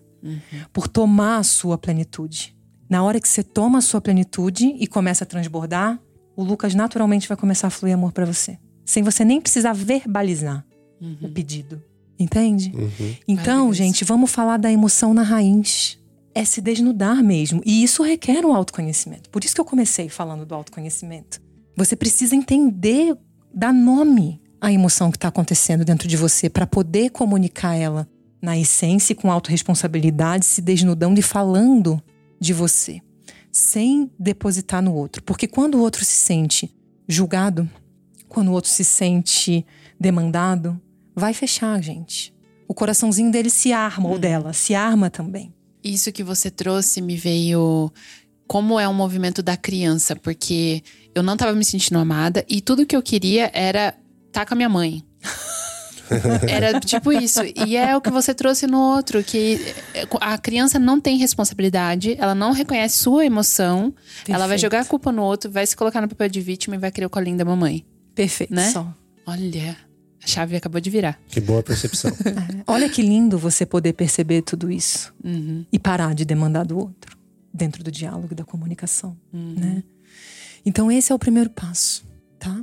Por 0.73 0.89
tomar 0.89 1.39
a 1.39 1.43
sua 1.43 1.79
plenitude. 1.79 2.55
Na 2.91 3.03
hora 3.03 3.21
que 3.21 3.29
você 3.29 3.43
toma 3.43 3.79
a 3.79 3.81
sua 3.81 4.01
plenitude 4.01 4.77
e 4.79 4.87
começa 4.87 5.25
a 5.25 5.27
transbordar, 5.27 5.99
o 6.37 6.43
Lucas 6.45 6.75
naturalmente 6.75 7.29
vai 7.29 7.37
começar 7.37 7.69
a 7.69 7.71
fluir 7.71 7.95
amor 7.95 8.13
pra 8.13 8.27
você. 8.27 8.59
Sem 8.85 9.03
você 9.03 9.25
nem 9.25 9.41
precisar 9.41 9.73
verbalizar 9.73 10.67
o 11.23 11.29
pedido. 11.29 11.83
Entende? 12.19 12.73
Uhum. 12.75 13.15
Então, 13.29 13.73
gente, 13.73 14.05
vamos 14.05 14.31
falar 14.31 14.57
da 14.57 14.73
emoção 14.73 15.13
na 15.13 15.23
raiz. 15.23 15.99
É 16.35 16.45
se 16.45 16.61
desnudar 16.61 17.23
mesmo. 17.23 17.63
E 17.65 17.83
isso 17.83 18.03
requer 18.03 18.45
um 18.45 18.55
autoconhecimento. 18.55 19.31
Por 19.31 19.45
isso 19.45 19.55
que 19.55 19.61
eu 19.61 19.65
comecei 19.65 20.09
falando 20.09 20.45
do 20.45 20.55
autoconhecimento. 20.55 21.41
Você 21.77 21.95
precisa 21.95 22.35
entender, 22.35 23.17
dar 23.55 23.73
nome 23.73 24.41
à 24.61 24.73
emoção 24.73 25.11
que 25.11 25.17
está 25.17 25.29
acontecendo 25.29 25.85
dentro 25.85 26.09
de 26.09 26.17
você 26.17 26.49
para 26.49 26.67
poder 26.67 27.11
comunicar 27.11 27.75
ela 27.75 28.09
na 28.41 28.57
essência 28.57 29.13
e 29.13 29.17
com 29.17 29.31
autorresponsabilidade, 29.31 30.47
se 30.47 30.61
desnudando 30.61 31.19
e 31.19 31.23
falando 31.23 32.03
de 32.39 32.53
você, 32.53 33.01
sem 33.51 34.11
depositar 34.19 34.83
no 34.83 34.95
outro. 34.95 35.23
Porque 35.23 35.47
quando 35.47 35.77
o 35.77 35.81
outro 35.81 36.05
se 36.05 36.17
sente 36.17 36.75
julgado, 37.09 37.69
quando 38.29 38.49
o 38.49 38.53
outro 38.53 38.71
se 38.71 38.85
sente 38.85 39.67
demandado, 39.99 40.81
vai 41.17 41.33
fechar, 41.33 41.83
gente. 41.83 42.33
O 42.69 42.75
coraçãozinho 42.75 43.33
dele 43.33 43.49
se 43.49 43.73
arma, 43.73 44.09
ou 44.09 44.19
dela, 44.19 44.53
se 44.53 44.75
arma 44.75 45.09
também. 45.09 45.55
Isso 45.83 46.13
que 46.13 46.23
você 46.23 46.51
trouxe 46.51 47.01
me 47.01 47.17
veio 47.17 47.91
como 48.47 48.79
é 48.79 48.89
um 48.89 48.95
movimento 48.95 49.43
da 49.43 49.57
criança, 49.57 50.15
porque 50.15 50.83
eu 51.15 51.23
não 51.23 51.37
tava 51.37 51.53
me 51.55 51.65
sentindo 51.65 51.99
amada 51.99 52.45
e 52.49 52.61
tudo 52.61 52.87
que 52.87 52.95
eu 52.95 53.03
queria 53.03 53.51
era 53.55 53.95
estar 54.27 54.45
com 54.45 54.55
a 54.55 54.57
minha 54.57 54.69
mãe. 54.69 55.03
Era 56.49 56.79
tipo 56.79 57.13
isso. 57.13 57.41
E 57.67 57.77
é 57.77 57.97
o 57.97 58.01
que 58.01 58.11
você 58.11 58.33
trouxe 58.33 58.65
no 58.65 58.79
outro, 58.79 59.25
que 59.25 59.59
a 60.21 60.39
criança 60.39 60.79
não 60.79 61.01
tem 61.01 61.19
responsabilidade, 61.19 62.15
ela 62.17 62.33
não 62.33 62.53
reconhece 62.53 62.99
sua 62.99 63.27
emoção, 63.27 63.93
ela 64.29 64.39
vai 64.39 64.51
Perfeito. 64.51 64.61
jogar 64.61 64.81
a 64.83 64.85
culpa 64.85 65.11
no 65.11 65.23
outro, 65.23 65.51
vai 65.51 65.67
se 65.67 65.77
colocar 65.77 66.01
no 66.01 66.09
papel 66.09 66.29
de 66.29 66.41
vítima 66.41 66.77
e 66.77 66.79
vai 66.79 66.93
querer 66.93 67.07
o 67.07 67.11
colinho 67.11 67.37
da 67.37 67.45
mamãe. 67.45 67.85
Perfeito. 68.15 68.55
Né? 68.55 68.73
Olha, 69.27 69.77
a 70.27 70.29
chave 70.29 70.57
acabou 70.57 70.81
de 70.81 70.91
virar. 70.91 71.19
Que 71.29 71.41
boa 71.41 71.63
percepção. 71.63 72.11
Olha 72.67 72.89
que 72.89 73.01
lindo 73.01 73.39
você 73.39 73.65
poder 73.65 73.93
perceber 73.93 74.43
tudo 74.43 74.71
isso 74.71 75.15
Uhum. 75.23 75.65
e 75.73 75.79
parar 75.79 76.15
de 76.15 76.25
demandar 76.25 76.65
do 76.67 76.77
outro 76.79 77.17
dentro 77.55 77.83
do 77.85 77.91
diálogo 77.91 78.29
e 78.33 78.35
da 78.35 78.45
comunicação, 78.45 79.17
Uhum. 79.33 79.55
né? 79.57 79.83
Então 80.65 80.91
esse 80.91 81.13
é 81.13 81.15
o 81.15 81.19
primeiro 81.19 81.49
passo, 81.49 82.05
tá? 82.39 82.61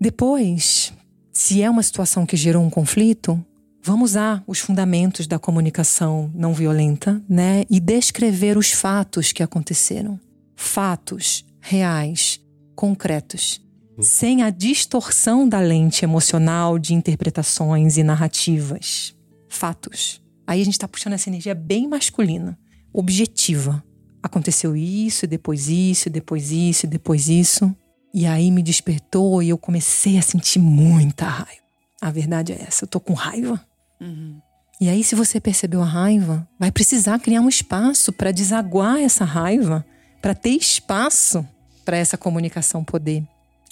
Depois, 0.00 0.92
se 1.32 1.60
é 1.62 1.68
uma 1.68 1.82
situação 1.82 2.24
que 2.24 2.36
gerou 2.36 2.64
um 2.64 2.70
conflito, 2.70 3.44
vamos 3.82 4.12
usar 4.12 4.42
os 4.46 4.60
fundamentos 4.60 5.26
da 5.26 5.38
comunicação 5.38 6.30
não 6.34 6.54
violenta, 6.54 7.20
né? 7.28 7.64
E 7.68 7.80
descrever 7.80 8.56
os 8.56 8.70
fatos 8.70 9.32
que 9.32 9.42
aconteceram. 9.42 10.18
Fatos 10.54 11.44
reais, 11.60 12.40
concretos, 12.74 13.60
sem 14.00 14.42
a 14.42 14.50
distorção 14.50 15.48
da 15.48 15.60
lente 15.60 16.04
emocional 16.04 16.78
de 16.78 16.94
interpretações 16.94 17.96
e 17.96 18.02
narrativas. 18.02 19.14
Fatos. 19.48 20.22
Aí 20.46 20.60
a 20.60 20.64
gente 20.64 20.74
está 20.74 20.88
puxando 20.88 21.14
essa 21.14 21.28
energia 21.28 21.54
bem 21.54 21.88
masculina, 21.88 22.58
objetiva. 22.92 23.82
Aconteceu 24.22 24.76
isso, 24.76 25.24
e 25.24 25.28
depois 25.28 25.68
isso, 25.68 26.08
e 26.08 26.10
depois 26.10 26.50
isso, 26.50 26.86
e 26.86 26.88
depois 26.88 27.28
isso. 27.28 27.74
E 28.14 28.26
aí 28.26 28.50
me 28.50 28.62
despertou 28.62 29.42
e 29.42 29.48
eu 29.48 29.58
comecei 29.58 30.16
a 30.16 30.22
sentir 30.22 30.58
muita 30.58 31.26
raiva. 31.26 31.62
A 32.00 32.10
verdade 32.10 32.52
é 32.52 32.62
essa, 32.62 32.84
eu 32.84 32.88
tô 32.88 33.00
com 33.00 33.12
raiva. 33.12 33.60
Uhum. 34.00 34.40
E 34.80 34.88
aí, 34.88 35.02
se 35.02 35.16
você 35.16 35.40
percebeu 35.40 35.82
a 35.82 35.86
raiva, 35.86 36.48
vai 36.58 36.70
precisar 36.70 37.18
criar 37.18 37.40
um 37.40 37.48
espaço 37.48 38.12
para 38.12 38.30
desaguar 38.30 39.00
essa 39.00 39.24
raiva, 39.24 39.84
para 40.22 40.34
ter 40.34 40.50
espaço 40.50 41.44
para 41.84 41.96
essa 41.96 42.16
comunicação 42.16 42.84
poder 42.84 43.26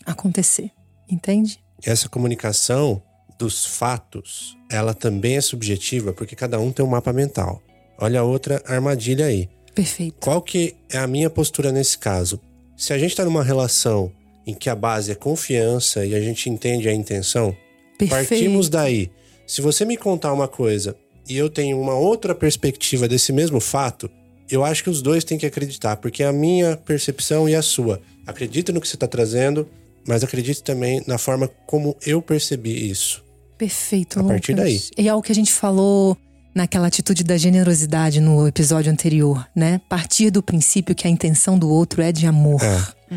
acontecer. 0.07 0.71
Entende? 1.11 1.59
Essa 1.85 2.09
comunicação 2.09 3.03
dos 3.39 3.67
fatos, 3.67 4.57
ela 4.71 4.95
também 4.95 5.37
é 5.37 5.41
subjetiva, 5.41 6.13
porque 6.13 6.35
cada 6.35 6.59
um 6.59 6.73
tem 6.73 6.85
um 6.85 6.89
mapa 6.89 7.13
mental. 7.13 7.63
Olha 7.99 8.21
a 8.21 8.25
outra 8.25 8.63
armadilha 8.67 9.27
aí. 9.27 9.49
Perfeito. 9.75 10.17
Qual 10.21 10.41
que 10.41 10.75
é 10.91 10.99
a 10.99 11.07
minha 11.07 11.29
postura 11.29 11.71
nesse 11.71 11.99
caso? 11.99 12.41
Se 12.77 12.93
a 12.93 12.99
gente 12.99 13.11
está 13.11 13.25
numa 13.25 13.45
relação 13.45 14.11
em 14.47 14.55
que 14.55 14.71
a 14.71 14.75
base 14.75 15.11
é 15.11 15.15
confiança 15.15 16.05
e 16.07 16.15
a 16.15 16.21
gente 16.21 16.49
entende 16.49 16.89
a 16.89 16.95
intenção, 16.95 17.55
Perfeito. 17.99 18.29
partimos 18.29 18.69
daí. 18.69 19.11
Se 19.47 19.61
você 19.61 19.85
me 19.85 19.97
contar 19.97 20.33
uma 20.33 20.49
coisa 20.49 20.97
e 21.29 21.37
eu 21.37 21.51
tenho 21.51 21.81
uma 21.81 21.95
outra 21.95 22.35
perspectiva 22.35 23.07
desse 23.09 23.33
mesmo 23.33 23.61
fato, 23.61 24.11
eu 24.51 24.65
acho 24.65 24.83
que 24.85 24.91
os 24.91 25.03
dois 25.03 25.25
têm 25.25 25.39
que 25.39 25.47
acreditar, 25.47 25.97
porque 25.97 26.23
é 26.23 26.27
a 26.27 26.33
minha 26.33 26.77
percepção 26.77 27.49
e 27.49 27.55
a 27.55 27.63
sua. 27.63 28.01
Acredito 28.27 28.73
no 28.73 28.81
que 28.81 28.89
você 28.89 28.97
está 28.97 29.07
trazendo, 29.07 29.69
mas 30.07 30.23
acredito 30.23 30.63
também 30.63 31.03
na 31.07 31.19
forma 31.19 31.49
como 31.67 31.97
eu 32.07 32.23
percebi 32.23 32.91
isso. 32.91 33.25
Perfeito, 33.59 34.21
A 34.21 34.25
partir 34.25 34.53
Lucas. 34.53 34.91
E 34.97 35.09
é 35.09 35.15
o 35.15 35.23
que 35.23 35.33
a 35.33 35.35
gente 35.35 35.53
falou 35.53 36.17
naquela 36.55 36.87
atitude 36.87 37.23
da 37.23 37.37
generosidade 37.37 38.21
no 38.21 38.47
episódio 38.47 38.91
anterior, 38.91 39.47
né? 39.55 39.81
Partir 39.89 40.31
do 40.31 40.43
princípio 40.43 40.95
que 40.95 41.07
a 41.07 41.11
intenção 41.11 41.59
do 41.59 41.69
outro 41.69 42.01
é 42.03 42.13
de 42.13 42.27
amor. 42.27 42.61
É. 42.63 43.15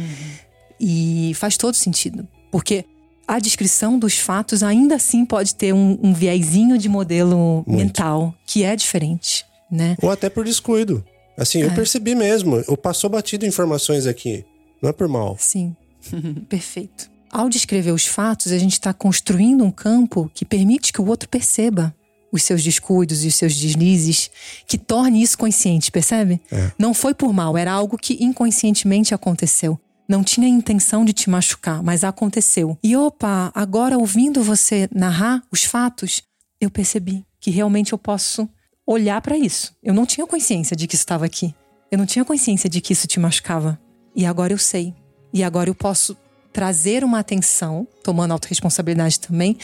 E 0.79 1.33
faz 1.35 1.57
todo 1.57 1.75
sentido. 1.75 2.27
Porque 2.51 2.85
a 3.27 3.39
descrição 3.39 3.99
dos 3.99 4.17
fatos 4.17 4.63
ainda 4.63 4.95
assim 4.95 5.25
pode 5.25 5.55
ter 5.55 5.73
um, 5.73 5.99
um 6.01 6.13
viezinho 6.13 6.77
de 6.77 6.89
modelo 6.89 7.63
Muito. 7.67 7.71
mental 7.71 8.33
que 8.45 8.63
é 8.63 8.75
diferente, 8.75 9.45
né? 9.71 9.95
Ou 10.01 10.09
até 10.09 10.29
por 10.29 10.43
descuido. 10.43 11.05
Assim, 11.37 11.61
eu 11.61 11.71
percebi 11.71 12.15
mesmo. 12.15 12.61
Eu 12.67 12.75
passou 12.75 13.09
batido 13.09 13.45
informações 13.45 14.05
aqui. 14.05 14.43
Não 14.81 14.89
é 14.89 14.93
por 14.93 15.07
mal. 15.07 15.37
Sim, 15.39 15.75
perfeito. 16.47 17.09
Ao 17.31 17.47
descrever 17.47 17.91
os 17.91 18.05
fatos, 18.05 18.51
a 18.51 18.57
gente 18.57 18.73
está 18.73 18.93
construindo 18.93 19.63
um 19.63 19.71
campo 19.71 20.31
que 20.33 20.43
permite 20.43 20.91
que 20.91 21.01
o 21.01 21.07
outro 21.07 21.29
perceba 21.29 21.95
os 22.31 22.43
seus 22.43 22.63
descuidos 22.63 23.23
e 23.23 23.27
os 23.27 23.35
seus 23.35 23.55
deslizes, 23.55 24.29
que 24.67 24.77
torne 24.77 25.21
isso 25.21 25.37
consciente, 25.37 25.91
percebe? 25.91 26.39
Não 26.77 26.93
foi 26.93 27.13
por 27.13 27.33
mal, 27.33 27.57
era 27.57 27.71
algo 27.71 27.97
que 27.97 28.23
inconscientemente 28.23 29.13
aconteceu. 29.13 29.79
Não 30.07 30.23
tinha 30.23 30.47
intenção 30.47 31.05
de 31.05 31.13
te 31.13 31.29
machucar, 31.29 31.83
mas 31.83 32.03
aconteceu. 32.03 32.77
E 32.83 32.95
opa, 32.95 33.51
agora 33.53 33.97
ouvindo 33.97 34.43
você 34.43 34.89
narrar 34.93 35.43
os 35.51 35.63
fatos, 35.63 36.23
eu 36.59 36.69
percebi 36.69 37.23
que 37.39 37.51
realmente 37.51 37.93
eu 37.93 37.97
posso 37.97 38.49
olhar 38.85 39.21
para 39.21 39.37
isso. 39.37 39.73
Eu 39.83 39.93
não 39.93 40.05
tinha 40.05 40.25
consciência 40.25 40.75
de 40.75 40.87
que 40.87 40.95
isso 40.95 41.03
estava 41.03 41.25
aqui. 41.25 41.53
Eu 41.91 41.97
não 41.97 42.07
tinha 42.07 42.25
consciência 42.25 42.69
de 42.69 42.81
que 42.81 42.93
isso 42.93 43.07
te 43.07 43.19
machucava. 43.19 43.79
E 44.15 44.25
agora 44.25 44.51
eu 44.51 44.57
sei. 44.57 44.93
E 45.33 45.43
agora 45.43 45.69
eu 45.69 45.75
posso 45.75 46.17
trazer 46.51 47.03
uma 47.03 47.19
atenção, 47.19 47.87
tomando 48.03 48.31
autorresponsabilidade 48.31 49.19
também, 49.19 49.57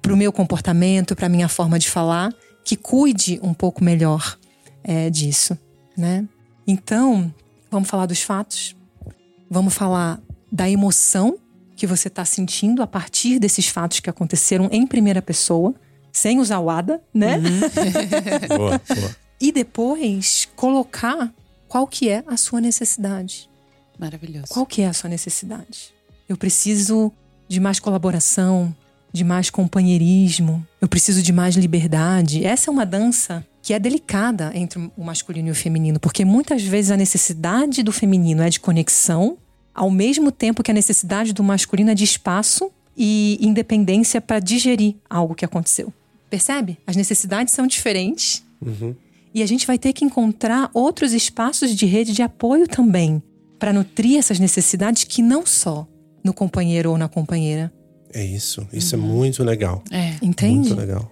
para 0.00 0.12
o 0.12 0.16
meu 0.16 0.32
comportamento, 0.32 1.16
para 1.16 1.26
a 1.26 1.28
minha 1.28 1.48
forma 1.48 1.78
de 1.78 1.90
falar, 1.90 2.32
que 2.64 2.76
cuide 2.76 3.40
um 3.42 3.52
pouco 3.52 3.82
melhor 3.82 4.38
é, 4.82 5.10
disso, 5.10 5.58
né? 5.96 6.26
Então, 6.66 7.32
vamos 7.70 7.88
falar 7.88 8.06
dos 8.06 8.22
fatos. 8.22 8.76
Vamos 9.50 9.74
falar 9.74 10.20
da 10.50 10.68
emoção 10.68 11.38
que 11.76 11.86
você 11.86 12.08
está 12.08 12.24
sentindo 12.24 12.82
a 12.82 12.86
partir 12.86 13.38
desses 13.38 13.68
fatos 13.68 14.00
que 14.00 14.08
aconteceram 14.08 14.68
em 14.70 14.86
primeira 14.86 15.20
pessoa, 15.20 15.74
sem 16.12 16.38
usar 16.38 16.60
o 16.60 16.70
ADA, 16.70 17.02
né? 17.12 17.38
boa, 18.48 18.80
boa. 18.88 19.16
E 19.40 19.50
depois 19.50 20.48
colocar 20.54 21.32
qual 21.68 21.86
que 21.86 22.08
é 22.08 22.22
a 22.26 22.36
sua 22.36 22.60
necessidade. 22.60 23.50
Maravilhoso. 23.98 24.46
Qual 24.48 24.66
que 24.66 24.82
é 24.82 24.86
a 24.86 24.92
sua 24.92 25.08
necessidade? 25.08 25.94
Eu 26.28 26.36
preciso 26.36 27.12
de 27.48 27.60
mais 27.60 27.78
colaboração, 27.78 28.74
de 29.12 29.22
mais 29.22 29.50
companheirismo, 29.50 30.66
eu 30.80 30.88
preciso 30.88 31.22
de 31.22 31.32
mais 31.32 31.54
liberdade. 31.54 32.44
Essa 32.44 32.70
é 32.70 32.72
uma 32.72 32.84
dança 32.84 33.46
que 33.62 33.72
é 33.72 33.78
delicada 33.78 34.50
entre 34.54 34.78
o 34.96 35.04
masculino 35.04 35.48
e 35.48 35.50
o 35.50 35.54
feminino, 35.54 36.00
porque 36.00 36.24
muitas 36.24 36.62
vezes 36.62 36.90
a 36.90 36.96
necessidade 36.96 37.82
do 37.82 37.92
feminino 37.92 38.42
é 38.42 38.50
de 38.50 38.60
conexão, 38.60 39.38
ao 39.74 39.90
mesmo 39.90 40.30
tempo 40.32 40.62
que 40.62 40.70
a 40.70 40.74
necessidade 40.74 41.32
do 41.32 41.42
masculino 41.42 41.90
é 41.90 41.94
de 41.94 42.04
espaço 42.04 42.70
e 42.96 43.38
independência 43.40 44.20
para 44.20 44.38
digerir 44.38 44.96
algo 45.08 45.34
que 45.34 45.44
aconteceu. 45.44 45.92
Percebe? 46.28 46.78
As 46.86 46.96
necessidades 46.96 47.54
são 47.54 47.66
diferentes. 47.66 48.44
E 49.32 49.42
a 49.42 49.46
gente 49.46 49.66
vai 49.66 49.78
ter 49.78 49.92
que 49.92 50.04
encontrar 50.04 50.70
outros 50.72 51.12
espaços 51.12 51.74
de 51.74 51.86
rede 51.86 52.12
de 52.12 52.22
apoio 52.22 52.68
também, 52.68 53.22
para 53.64 53.72
nutrir 53.72 54.18
essas 54.18 54.38
necessidades 54.38 55.04
que 55.04 55.22
não 55.22 55.46
só 55.46 55.88
no 56.22 56.34
companheiro 56.34 56.90
ou 56.90 56.98
na 56.98 57.08
companheira. 57.08 57.72
É 58.12 58.22
isso. 58.22 58.68
Isso 58.70 58.94
é 58.94 58.98
muito 58.98 59.42
legal. 59.42 59.82
É. 59.90 60.16
Entende? 60.20 60.68
Muito 60.68 60.74
legal. 60.74 61.10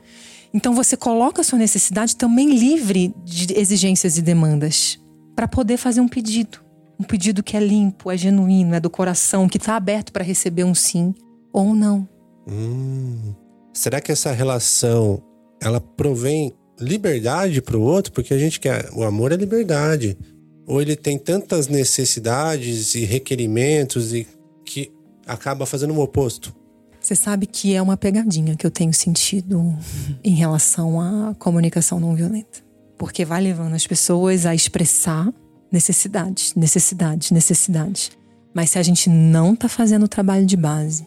Então 0.53 0.75
você 0.75 0.95
coloca 0.95 1.41
a 1.41 1.45
sua 1.45 1.59
necessidade 1.59 2.15
também 2.15 2.55
livre 2.55 3.15
de 3.25 3.59
exigências 3.59 4.19
e 4.19 4.23
demandas 4.23 5.01
para 5.35 5.49
poder 5.49 5.79
fazer 5.79 6.03
um 6.03 6.09
pedido. 6.09 6.59
Um 7.01 7.05
pedido 7.05 7.43
que 7.43 7.57
é 7.57 7.61
limpo, 7.61 8.11
é 8.11 8.19
genuíno, 8.19 8.75
é 8.75 8.81
do 8.81 8.91
coração, 8.91 9.49
que 9.49 9.57
está 9.57 9.75
aberto 9.75 10.12
para 10.12 10.23
receber 10.23 10.65
um 10.65 10.75
sim 10.75 11.15
ou 11.55 11.69
um 11.69 11.75
não. 11.75 12.07
Hum. 12.47 13.33
Será 13.73 13.99
que 13.99 14.12
essa 14.12 14.31
relação 14.31 15.23
ela 15.59 15.81
provém 15.81 16.53
liberdade 16.79 17.62
para 17.62 17.79
o 17.79 17.81
outro? 17.81 18.12
Porque 18.12 18.35
a 18.35 18.38
gente 18.38 18.61
quer. 18.61 18.91
O 18.93 19.05
amor 19.05 19.33
é 19.33 19.37
liberdade. 19.37 20.19
Ou 20.66 20.81
ele 20.81 20.96
tem 20.96 21.18
tantas 21.18 21.68
necessidades 21.68 22.94
e 22.94 23.05
requerimentos 23.05 24.12
e 24.14 24.27
que 24.64 24.92
acaba 25.27 25.66
fazendo 25.66 25.94
o 25.94 26.01
oposto? 26.01 26.55
Você 27.01 27.16
sabe 27.16 27.46
que 27.46 27.75
é 27.75 27.83
uma 27.83 27.96
pegadinha 27.96 28.57
que 28.57 28.64
eu 28.64 28.70
tenho 28.70 28.94
sentido 28.94 29.77
em 30.22 30.35
relação 30.35 31.01
à 31.01 31.35
comunicação 31.38 31.98
não 31.98 32.14
violenta. 32.14 32.61
Porque 32.96 33.25
vai 33.25 33.42
levando 33.42 33.75
as 33.75 33.87
pessoas 33.87 34.46
a 34.46 34.55
expressar 34.55 35.33
necessidades, 35.70 36.55
necessidades, 36.55 37.31
necessidades. 37.33 38.12
Mas 38.55 38.70
se 38.70 38.79
a 38.79 38.83
gente 38.83 39.09
não 39.09 39.57
tá 39.57 39.68
fazendo 39.68 40.05
o 40.05 40.09
trabalho 40.09 40.46
de 40.46 40.57
base, 40.57 41.07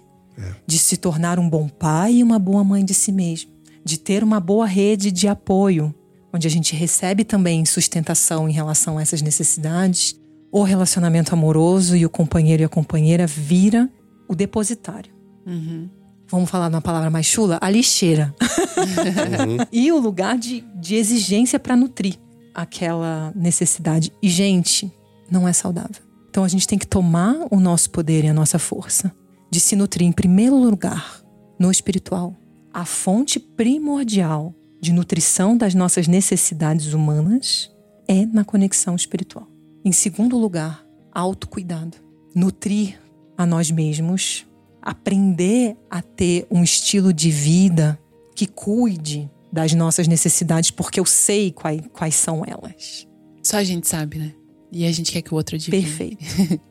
de 0.66 0.78
se 0.78 0.98
tornar 0.98 1.40
um 1.40 1.50
bom 1.50 1.70
pai 1.70 2.16
e 2.16 2.24
uma 2.24 2.38
boa 2.38 2.64
mãe 2.64 2.84
de 2.84 2.94
si 2.94 3.12
mesmo, 3.12 3.52
de 3.84 3.98
ter 3.98 4.24
uma 4.24 4.40
boa 4.40 4.66
rede 4.66 5.12
de 5.12 5.28
apoio, 5.28 5.94
onde 6.36 6.48
a 6.48 6.52
gente 6.52 6.76
recebe 6.76 7.24
também 7.24 7.64
sustentação 7.64 8.50
em 8.50 8.52
relação 8.52 8.98
a 8.98 9.02
essas 9.02 9.22
necessidades, 9.22 10.20
o 10.52 10.64
relacionamento 10.64 11.34
amoroso 11.34 11.96
e 11.96 12.06
o 12.06 12.10
companheiro 12.10 12.62
e 12.62 12.66
a 12.66 12.70
companheira 12.70 13.26
vira 13.26 13.90
o 14.28 14.36
depositário. 14.36 15.14
Vamos 16.28 16.50
falar 16.50 16.70
numa 16.70 16.82
palavra 16.82 17.10
mais 17.10 17.26
chula? 17.26 17.58
A 17.62 17.70
lixeira. 17.70 18.36
e 19.72 19.92
o 19.94 20.00
lugar 20.00 20.38
de, 20.38 20.62
de 20.76 20.96
exigência 20.96 21.58
para 21.58 21.76
nutrir 21.76 22.16
aquela 22.54 23.32
necessidade. 23.34 24.12
E, 24.22 24.28
gente, 24.28 24.92
não 25.32 25.48
é 25.48 25.54
saudável. 25.54 26.04
Então 26.30 26.44
a 26.44 26.48
gente 26.50 26.68
tem 26.68 26.78
que 26.78 26.88
tomar 26.88 27.48
o 27.50 27.62
nosso 27.62 27.90
poder 27.92 28.26
e 28.26 28.28
a 28.28 28.34
nossa 28.34 28.60
força 28.60 29.10
de 29.50 29.60
se 29.62 29.74
nutrir, 29.76 30.06
em 30.06 30.12
primeiro 30.12 30.58
lugar, 30.58 31.22
no 31.58 31.72
espiritual. 31.72 32.36
A 32.74 32.84
fonte 32.84 33.40
primordial 33.40 34.54
de 34.80 34.94
nutrição 34.94 35.58
das 35.58 35.74
nossas 35.74 36.08
necessidades 36.08 36.94
humanas 36.94 37.72
é 38.08 38.26
na 38.26 38.44
conexão 38.44 38.96
espiritual. 38.96 39.48
Em 39.84 39.92
segundo 39.92 40.38
lugar, 40.38 40.86
autocuidado. 41.12 41.98
Nutrir 42.36 43.00
a 43.38 43.46
nós 43.46 43.72
mesmos, 43.72 44.46
aprender 44.82 45.78
a 45.90 46.02
ter 46.02 46.46
um 46.52 46.64
estilo 46.64 47.14
de 47.14 47.32
vida 47.32 48.00
que 48.36 48.46
cuide 48.46 49.30
das 49.52 49.74
nossas 49.74 50.08
necessidades, 50.08 50.70
porque 50.70 51.00
eu 51.00 51.06
sei 51.06 51.52
quais, 51.52 51.82
quais 51.94 52.16
são 52.16 52.44
elas. 52.46 53.08
Só 53.42 53.58
a 53.58 53.64
gente 53.64 53.88
sabe, 53.88 54.18
né? 54.18 54.34
E 54.72 54.86
a 54.86 54.92
gente 54.92 55.12
quer 55.12 55.22
que 55.22 55.34
o 55.34 55.38
outro 55.38 55.56
adivinhe. 55.56 55.84
Perfeito. 55.84 56.26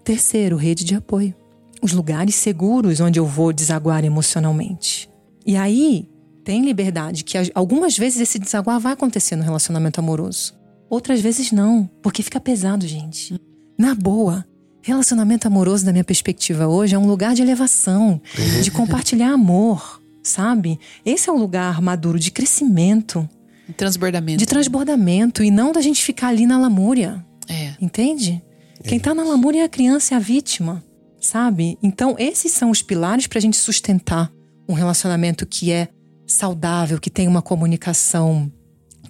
Terceiro, 0.05 0.57
rede 0.57 0.85
de 0.85 0.95
apoio. 0.95 1.35
Os 1.81 1.93
lugares 1.93 2.35
seguros 2.35 3.01
onde 3.01 3.19
eu 3.19 3.27
vou 3.27 3.53
desaguar 3.53 4.05
emocionalmente. 4.05 5.09
E 5.47 5.57
aí, 5.57 6.09
tem 6.45 6.65
liberdade, 6.65 7.25
que 7.25 7.39
algumas 7.55 7.97
vezes 7.97 8.21
esse 8.21 8.39
desaguar 8.39 8.79
vai 8.79 8.93
acontecer 8.93 9.35
no 9.35 9.43
relacionamento 9.43 9.99
amoroso. 9.99 10.55
Outras 10.91 11.21
vezes 11.21 11.51
não, 11.51 11.89
porque 12.03 12.23
fica 12.23 12.39
pesado, 12.39 12.87
gente. 12.87 13.41
Na 13.79 13.95
boa, 13.95 14.45
relacionamento 14.83 15.49
amoroso, 15.49 15.85
da 15.85 15.93
minha 15.93 16.05
perspectiva 16.05 16.69
hoje, 16.69 16.95
é 16.95 16.99
um 16.99 17.07
lugar 17.07 17.35
de 17.35 17.43
elevação, 17.43 18.21
de 18.63 18.71
compartilhar 18.71 19.33
amor, 19.33 20.01
sabe? 20.23 20.79
Esse 21.05 21.31
é 21.31 21.33
um 21.33 21.39
lugar 21.39 21.81
maduro 21.81 22.19
de 22.19 22.31
crescimento, 22.31 23.29
Transbordamento. 23.77 24.39
de 24.39 24.47
transbordamento, 24.47 25.43
e 25.43 25.51
não 25.51 25.73
da 25.73 25.81
gente 25.81 26.05
ficar 26.05 26.29
ali 26.29 26.47
na 26.47 26.59
lamúria. 26.59 27.25
É. 27.49 27.75
Entende? 27.81 28.43
Quem 28.85 29.01
tá 29.01 29.15
na 29.15 29.25
lamúria 29.25 29.63
é 29.63 29.65
a 29.65 29.69
criança, 29.69 30.15
é 30.15 30.17
a 30.19 30.21
vítima, 30.21 30.85
sabe? 31.19 31.79
Então, 31.83 32.15
esses 32.19 32.53
são 32.53 32.71
os 32.71 32.83
pilares 32.83 33.27
pra 33.27 33.41
gente 33.41 33.57
sustentar 33.57 34.31
um 34.69 34.75
relacionamento 34.75 35.47
que 35.47 35.73
é 35.73 35.89
saudável, 36.35 36.99
que 37.01 37.11
tem 37.11 37.27
uma 37.29 37.43
comunicação 37.43 38.51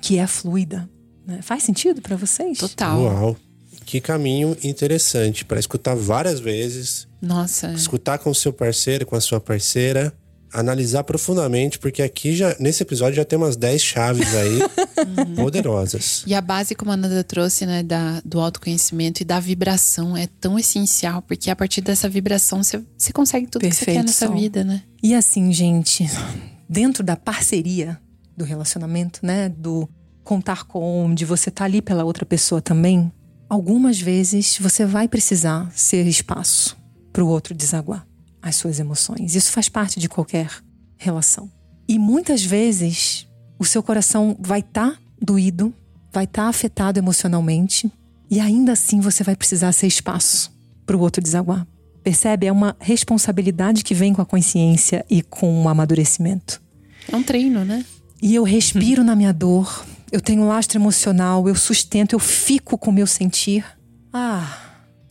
que 0.01 0.19
é 0.19 0.27
fluida. 0.27 0.89
né? 1.27 1.41
Faz 1.43 1.63
sentido 1.63 2.01
pra 2.03 2.17
vocês? 2.17 2.59
Total. 2.59 3.01
Uau. 3.01 3.37
Que 3.85 4.01
caminho 4.01 4.57
interessante 4.65 5.45
para 5.45 5.61
escutar 5.61 5.95
várias 5.95 6.41
vezes, 6.41 7.07
Nossa. 7.21 7.73
escutar 7.73 8.19
com 8.19 8.31
o 8.31 8.35
seu 8.35 8.53
parceiro, 8.53 9.05
com 9.05 9.15
a 9.15 9.21
sua 9.21 9.39
parceira, 9.39 10.13
analisar 10.51 11.05
profundamente, 11.05 11.79
porque 11.79 12.01
aqui 12.01 12.35
já 12.35 12.57
nesse 12.59 12.83
episódio 12.83 13.17
já 13.17 13.25
tem 13.27 13.37
umas 13.37 13.57
10 13.57 13.83
chaves 13.83 14.35
aí 14.35 14.59
poderosas. 15.37 16.23
E 16.27 16.35
a 16.35 16.41
base, 16.41 16.75
como 16.75 16.93
a 16.93 16.97
Nanda 16.97 17.23
trouxe, 17.25 17.67
né, 17.67 17.83
da, 17.83 18.23
do 18.25 18.41
autoconhecimento 18.41 19.21
e 19.21 19.25
da 19.25 19.39
vibração 19.41 20.17
é 20.17 20.29
tão 20.41 20.59
essencial, 20.59 21.21
porque 21.21 21.51
a 21.51 21.57
partir 21.57 21.81
dessa 21.81 22.09
vibração 22.09 22.63
você, 22.63 22.81
consegue 23.13 23.47
tudo 23.49 23.63
que 23.63 23.73
você 23.75 23.85
quer 23.85 24.03
nessa 24.03 24.29
vida, 24.29 24.65
né? 24.65 24.83
E 25.03 25.15
assim, 25.15 25.53
gente, 25.53 26.09
dentro 26.69 27.03
da 27.03 27.17
parceria 27.17 28.01
do 28.37 28.45
relacionamento, 28.45 29.21
né? 29.25 29.49
Do 29.49 29.89
contar 30.23 30.65
com, 30.65 31.15
de 31.15 31.25
você 31.25 31.51
estar 31.51 31.67
ali 31.67 31.83
pela 31.83 32.05
outra 32.05 32.25
pessoa 32.25 32.61
também, 32.61 33.13
algumas 33.49 34.01
vezes 34.01 34.59
você 34.59 34.87
vai 34.87 35.07
precisar 35.07 35.71
ser 35.73 36.07
espaço 36.07 36.77
para 37.13 37.23
o 37.23 37.29
outro 37.29 37.55
desaguar 37.55 38.07
as 38.43 38.57
suas 38.57 38.81
emoções. 38.81 39.35
Isso 39.35 39.53
faz 39.53 39.69
parte 39.69 40.01
de 40.01 40.09
qualquer 40.09 40.51
relação. 40.97 41.51
E 41.87 41.99
muitas 41.99 42.43
vezes 42.43 43.29
o 43.59 43.65
seu 43.65 43.83
coração 43.83 44.37
vai 44.41 44.61
estar 44.61 44.99
doído, 45.21 45.73
vai 46.13 46.25
estar 46.25 46.49
afetado 46.49 46.99
emocionalmente, 46.99 47.93
e 48.31 48.41
ainda 48.41 48.73
assim 48.73 49.01
você 49.01 49.23
vai 49.23 49.37
precisar 49.37 49.73
ser 49.73 49.87
espaço 49.87 50.53
para 50.85 50.97
o 50.97 51.01
outro 51.01 51.23
desaguar. 51.23 51.67
Percebe? 52.05 52.47
É 52.47 52.53
uma 52.53 52.77
responsabilidade 52.79 53.83
que 53.83 53.95
vem 53.95 54.13
com 54.13 54.21
a 54.21 54.27
consciência 54.27 55.05
e 55.09 55.23
com 55.23 55.65
o 55.65 55.69
amadurecimento. 55.69 56.63
É 57.11 57.17
um 57.17 57.23
treino, 57.23 57.65
né? 57.65 57.85
E 58.23 58.35
eu 58.35 58.45
respiro 58.45 59.03
na 59.03 59.17
minha 59.17 59.33
dor, 59.33 59.85
eu 60.13 60.21
tenho 60.21 60.47
lastro 60.47 60.79
emocional, 60.79 61.49
eu 61.49 61.55
sustento, 61.55 62.13
eu 62.13 62.19
fico 62.19 62.77
com 62.77 62.91
o 62.91 62.95
meu 62.95 63.07
sentir. 63.07 63.65
Ah, 64.13 64.61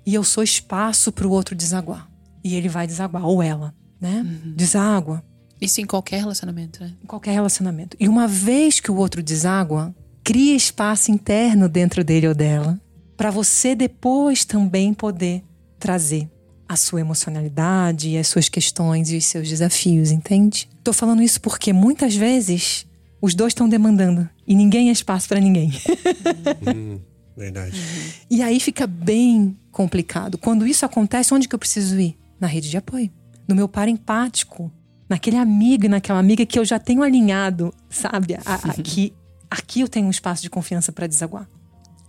e 0.05 0.13
eu 0.13 0.23
sou 0.23 0.43
espaço 0.43 1.11
para 1.11 1.27
o 1.27 1.31
outro 1.31 1.55
desaguar. 1.55 2.07
E 2.43 2.55
ele 2.55 2.69
vai 2.69 2.85
desaguar, 2.85 3.25
ou 3.25 3.41
ela, 3.41 3.73
né? 3.99 4.21
Uhum. 4.23 4.53
Deságua. 4.55 5.23
Isso 5.59 5.81
em 5.81 5.85
qualquer 5.85 6.19
relacionamento, 6.19 6.83
né? 6.83 6.93
Em 7.03 7.07
qualquer 7.07 7.31
relacionamento. 7.31 7.97
E 7.99 8.07
uma 8.07 8.27
vez 8.27 8.79
que 8.79 8.91
o 8.91 8.95
outro 8.95 9.23
deságua, 9.23 9.95
cria 10.23 10.55
espaço 10.55 11.11
interno 11.11 11.67
dentro 11.67 12.03
dele 12.03 12.27
ou 12.27 12.35
dela 12.35 12.79
para 13.17 13.31
você 13.31 13.75
depois 13.75 14.45
também 14.45 14.93
poder 14.93 15.43
trazer 15.79 16.29
a 16.73 16.75
sua 16.75 16.99
emocionalidade 16.99 18.09
e 18.09 18.17
as 18.17 18.27
suas 18.27 18.49
questões 18.49 19.11
e 19.11 19.17
os 19.17 19.25
seus 19.25 19.47
desafios, 19.47 20.11
entende? 20.11 20.67
Tô 20.83 20.91
falando 20.91 21.21
isso 21.21 21.39
porque 21.39 21.71
muitas 21.71 22.15
vezes 22.15 22.85
os 23.21 23.33
dois 23.33 23.51
estão 23.51 23.69
demandando 23.69 24.27
e 24.45 24.55
ninguém 24.55 24.89
é 24.89 24.91
espaço 24.91 25.29
para 25.29 25.39
ninguém. 25.39 25.71
hum, 26.75 26.99
verdade. 27.37 27.77
E 28.29 28.41
aí 28.41 28.59
fica 28.59 28.85
bem 28.85 29.57
complicado. 29.71 30.37
Quando 30.37 30.67
isso 30.67 30.85
acontece, 30.85 31.33
onde 31.33 31.47
que 31.47 31.55
eu 31.55 31.59
preciso 31.59 31.99
ir? 31.99 32.17
Na 32.39 32.47
rede 32.47 32.69
de 32.69 32.77
apoio. 32.77 33.09
No 33.47 33.55
meu 33.55 33.69
par 33.69 33.87
empático. 33.87 34.71
Naquele 35.07 35.37
amigo 35.37 35.85
e 35.85 35.89
naquela 35.89 36.19
amiga 36.19 36.45
que 36.45 36.57
eu 36.57 36.65
já 36.65 36.79
tenho 36.79 37.03
alinhado, 37.03 37.73
sabe? 37.89 38.35
Aqui, 38.45 39.13
aqui 39.49 39.81
eu 39.81 39.87
tenho 39.87 40.07
um 40.07 40.11
espaço 40.11 40.41
de 40.41 40.49
confiança 40.49 40.91
para 40.91 41.07
desaguar, 41.07 41.47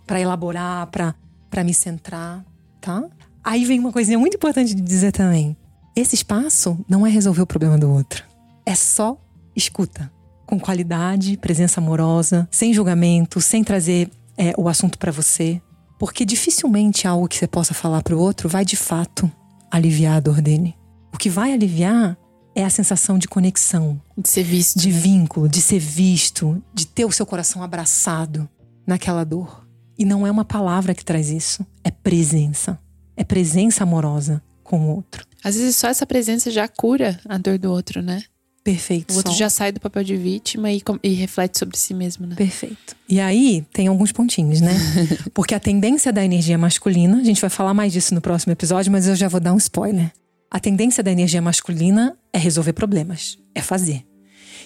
para 0.07 0.19
elaborar, 0.19 0.87
para 0.87 1.63
me 1.63 1.73
centrar, 1.73 2.43
tá? 2.81 3.03
Aí 3.45 3.63
vem 3.63 3.79
uma 3.79 3.91
coisinha 3.91 4.17
muito 4.17 4.37
importante 4.37 4.73
de 4.73 4.81
dizer 4.81 5.11
também. 5.11 5.55
Esse 5.95 6.15
espaço 6.15 6.83
não 6.89 7.05
é 7.05 7.11
resolver 7.11 7.43
o 7.43 7.45
problema 7.45 7.77
do 7.77 7.91
outro. 7.91 8.23
É 8.65 8.73
só 8.73 9.21
escuta. 9.55 10.11
Com 10.47 10.59
qualidade, 10.59 11.37
presença 11.37 11.79
amorosa, 11.79 12.47
sem 12.49 12.73
julgamento, 12.73 13.39
sem 13.39 13.63
trazer 13.63 14.09
é, 14.35 14.55
o 14.57 14.67
assunto 14.67 14.97
para 14.97 15.11
você. 15.11 15.61
Porque 15.99 16.25
dificilmente 16.25 17.07
algo 17.07 17.27
que 17.27 17.37
você 17.37 17.45
possa 17.45 17.75
falar 17.75 18.01
para 18.01 18.15
o 18.15 18.19
outro 18.19 18.49
vai 18.49 18.65
de 18.65 18.75
fato 18.75 19.31
aliviar 19.69 20.17
a 20.17 20.19
dor 20.19 20.41
dele. 20.41 20.75
O 21.13 21.17
que 21.17 21.29
vai 21.29 21.53
aliviar 21.53 22.17
é 22.55 22.65
a 22.65 22.69
sensação 22.69 23.19
de 23.19 23.27
conexão, 23.27 24.01
de 24.17 24.27
ser 24.27 24.43
visto, 24.43 24.79
de 24.79 24.89
vínculo, 24.89 25.47
de 25.47 25.61
ser 25.61 25.79
visto, 25.79 26.63
de 26.73 26.87
ter 26.87 27.05
o 27.05 27.11
seu 27.11 27.27
coração 27.27 27.61
abraçado 27.61 28.49
naquela 28.87 29.23
dor. 29.23 29.67
E 29.99 30.03
não 30.03 30.25
é 30.25 30.31
uma 30.31 30.43
palavra 30.43 30.95
que 30.95 31.05
traz 31.05 31.29
isso, 31.29 31.63
é 31.83 31.91
presença 31.91 32.83
é 33.15 33.23
presença 33.23 33.83
amorosa 33.83 34.41
com 34.63 34.79
o 34.79 34.95
outro. 34.95 35.25
Às 35.43 35.55
vezes 35.55 35.75
só 35.75 35.87
essa 35.87 36.05
presença 36.05 36.49
já 36.49 36.67
cura 36.67 37.19
a 37.27 37.37
dor 37.37 37.57
do 37.57 37.71
outro, 37.71 38.01
né? 38.01 38.23
Perfeito. 38.63 39.13
O 39.13 39.17
outro 39.17 39.31
já 39.33 39.47
sai 39.47 39.71
do 39.71 39.79
papel 39.79 40.03
de 40.03 40.17
vítima 40.17 40.71
e, 40.71 40.81
e, 41.03 41.09
reflete 41.13 41.59
sobre 41.59 41.77
si 41.77 41.93
mesmo, 41.93 42.25
né? 42.25 42.35
Perfeito. 42.35 42.95
E 43.07 43.19
aí 43.19 43.63
tem 43.71 43.85
alguns 43.85 44.11
pontinhos, 44.11 44.59
né? 44.59 44.73
Porque 45.35 45.53
a 45.53 45.59
tendência 45.59 46.11
da 46.11 46.25
energia 46.25 46.57
masculina, 46.57 47.19
a 47.19 47.23
gente 47.23 47.39
vai 47.39 47.49
falar 47.49 47.75
mais 47.75 47.93
disso 47.93 48.15
no 48.15 48.21
próximo 48.21 48.53
episódio, 48.53 48.91
mas 48.91 49.07
eu 49.07 49.15
já 49.15 49.27
vou 49.27 49.39
dar 49.39 49.53
um 49.53 49.57
spoiler. 49.57 50.11
A 50.49 50.59
tendência 50.59 51.03
da 51.03 51.11
energia 51.11 51.43
masculina 51.43 52.17
é 52.33 52.39
resolver 52.39 52.73
problemas, 52.73 53.37
é 53.53 53.61
fazer. 53.61 54.03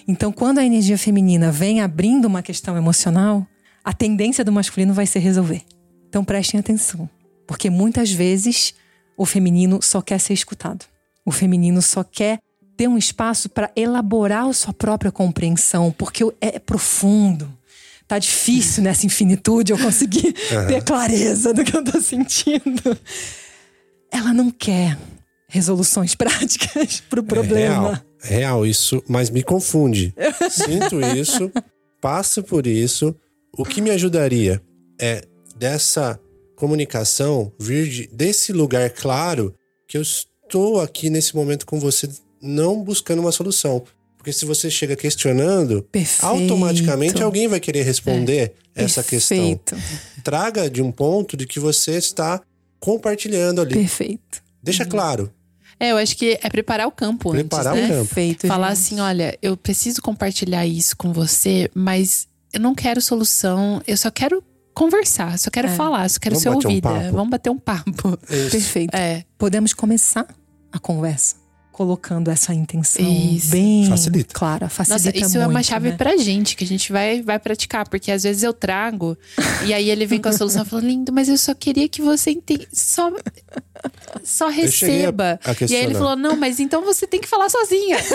Então, 0.08 0.32
quando 0.32 0.58
a 0.58 0.64
energia 0.64 0.96
feminina 0.96 1.52
vem 1.52 1.82
abrindo 1.82 2.24
uma 2.24 2.42
questão 2.42 2.78
emocional, 2.78 3.46
a 3.84 3.92
tendência 3.92 4.42
do 4.42 4.50
masculino 4.50 4.94
vai 4.94 5.04
ser 5.04 5.18
resolver. 5.18 5.62
Então, 6.08 6.24
prestem 6.24 6.58
atenção. 6.58 7.06
Porque 7.50 7.68
muitas 7.68 8.12
vezes 8.12 8.72
o 9.16 9.26
feminino 9.26 9.80
só 9.82 10.00
quer 10.00 10.20
ser 10.20 10.34
escutado. 10.34 10.84
O 11.26 11.32
feminino 11.32 11.82
só 11.82 12.04
quer 12.04 12.38
ter 12.76 12.86
um 12.86 12.96
espaço 12.96 13.48
para 13.48 13.72
elaborar 13.74 14.46
a 14.46 14.52
sua 14.52 14.72
própria 14.72 15.10
compreensão, 15.10 15.90
porque 15.98 16.22
é 16.40 16.60
profundo. 16.60 17.52
Tá 18.06 18.20
difícil 18.20 18.84
nessa 18.84 19.04
infinitude 19.04 19.72
eu 19.72 19.78
conseguir 19.78 20.26
uhum. 20.52 20.66
ter 20.68 20.84
clareza 20.84 21.52
do 21.52 21.64
que 21.64 21.76
eu 21.76 21.82
tô 21.82 22.00
sentindo. 22.00 22.96
Ela 24.12 24.32
não 24.32 24.52
quer 24.52 24.96
resoluções 25.48 26.14
práticas 26.14 27.00
pro 27.00 27.24
problema. 27.24 27.64
É 27.66 27.68
real, 27.68 28.02
é 28.22 28.28
real 28.28 28.64
isso, 28.66 29.02
mas 29.08 29.28
me 29.28 29.42
confunde. 29.42 30.14
Sinto 30.48 31.00
isso, 31.00 31.50
passo 32.00 32.44
por 32.44 32.64
isso. 32.64 33.12
O 33.58 33.64
que 33.64 33.80
me 33.80 33.90
ajudaria 33.90 34.62
é 35.00 35.24
dessa 35.58 36.16
comunicação 36.60 37.50
vir 37.58 37.88
de, 37.88 38.06
desse 38.12 38.52
lugar 38.52 38.90
claro 38.90 39.54
que 39.88 39.96
eu 39.96 40.02
estou 40.02 40.78
aqui 40.78 41.08
nesse 41.08 41.34
momento 41.34 41.64
com 41.64 41.80
você, 41.80 42.08
não 42.40 42.82
buscando 42.82 43.20
uma 43.20 43.32
solução. 43.32 43.82
Porque 44.18 44.32
se 44.32 44.44
você 44.44 44.70
chega 44.70 44.94
questionando, 44.94 45.82
Perfeito. 45.90 46.26
automaticamente 46.26 47.22
alguém 47.22 47.48
vai 47.48 47.58
querer 47.58 47.82
responder 47.82 48.52
é. 48.74 48.84
essa 48.84 49.02
Perfeito. 49.02 49.74
questão. 49.74 50.22
Traga 50.22 50.68
de 50.68 50.82
um 50.82 50.92
ponto 50.92 51.38
de 51.38 51.46
que 51.46 51.58
você 51.58 51.92
está 51.92 52.42
compartilhando 52.78 53.62
ali. 53.62 53.72
Perfeito. 53.72 54.42
Deixa 54.62 54.84
uhum. 54.84 54.90
claro. 54.90 55.32
É, 55.78 55.92
eu 55.92 55.96
acho 55.96 56.14
que 56.14 56.38
é 56.42 56.50
preparar 56.50 56.86
o 56.86 56.92
campo 56.92 57.30
preparar 57.30 57.74
antes, 57.74 57.88
né? 57.88 57.94
o 57.94 57.98
campo. 58.00 58.14
Perfeito, 58.14 58.46
Falar 58.46 58.74
gente. 58.74 58.78
assim, 58.78 59.00
olha, 59.00 59.38
eu 59.40 59.56
preciso 59.56 60.02
compartilhar 60.02 60.66
isso 60.66 60.94
com 60.94 61.10
você, 61.10 61.70
mas 61.74 62.28
eu 62.52 62.60
não 62.60 62.74
quero 62.74 63.00
solução, 63.00 63.80
eu 63.86 63.96
só 63.96 64.10
quero 64.10 64.44
conversar, 64.80 65.38
só 65.38 65.50
quero 65.50 65.68
é. 65.68 65.74
falar, 65.74 66.08
só 66.08 66.18
quero 66.18 66.38
Vamos 66.40 66.62
ser 66.62 66.66
ouvida. 66.66 66.88
Um 66.88 67.12
Vamos 67.12 67.28
bater 67.28 67.50
um 67.50 67.58
papo. 67.58 68.18
Isso. 68.30 68.50
Perfeito. 68.50 68.94
É. 68.94 69.24
Podemos 69.36 69.74
começar 69.74 70.26
a 70.72 70.78
conversa 70.78 71.36
colocando 71.70 72.30
essa 72.30 72.52
intenção 72.52 73.06
Isso. 73.06 73.50
bem 73.50 73.86
Facilita. 73.86 74.34
clara, 74.34 74.68
facilita 74.68 75.06
Nossa, 75.06 75.16
isso 75.16 75.38
muito, 75.38 75.42
é 75.42 75.46
uma 75.46 75.62
chave 75.62 75.90
né? 75.90 75.96
pra 75.96 76.14
gente, 76.18 76.54
que 76.54 76.62
a 76.62 76.66
gente 76.66 76.92
vai, 76.92 77.22
vai 77.22 77.38
praticar. 77.38 77.88
Porque 77.88 78.10
às 78.10 78.22
vezes 78.22 78.42
eu 78.42 78.52
trago, 78.52 79.16
e 79.64 79.72
aí 79.72 79.88
ele 79.90 80.06
vem 80.06 80.20
com 80.20 80.28
a 80.28 80.32
solução 80.32 80.64
falando, 80.64 80.86
lindo, 80.86 81.12
mas 81.12 81.28
eu 81.28 81.38
só 81.38 81.54
queria 81.54 81.88
que 81.88 82.02
você 82.02 82.32
entenda. 82.32 82.66
Só, 82.72 83.10
só 84.22 84.48
receba. 84.48 85.40
E 85.68 85.76
aí 85.76 85.84
ele 85.84 85.94
falou, 85.94 86.16
não, 86.16 86.36
mas 86.36 86.58
então 86.58 86.82
você 86.82 87.06
tem 87.06 87.20
que 87.20 87.28
falar 87.28 87.50
sozinha. 87.50 87.98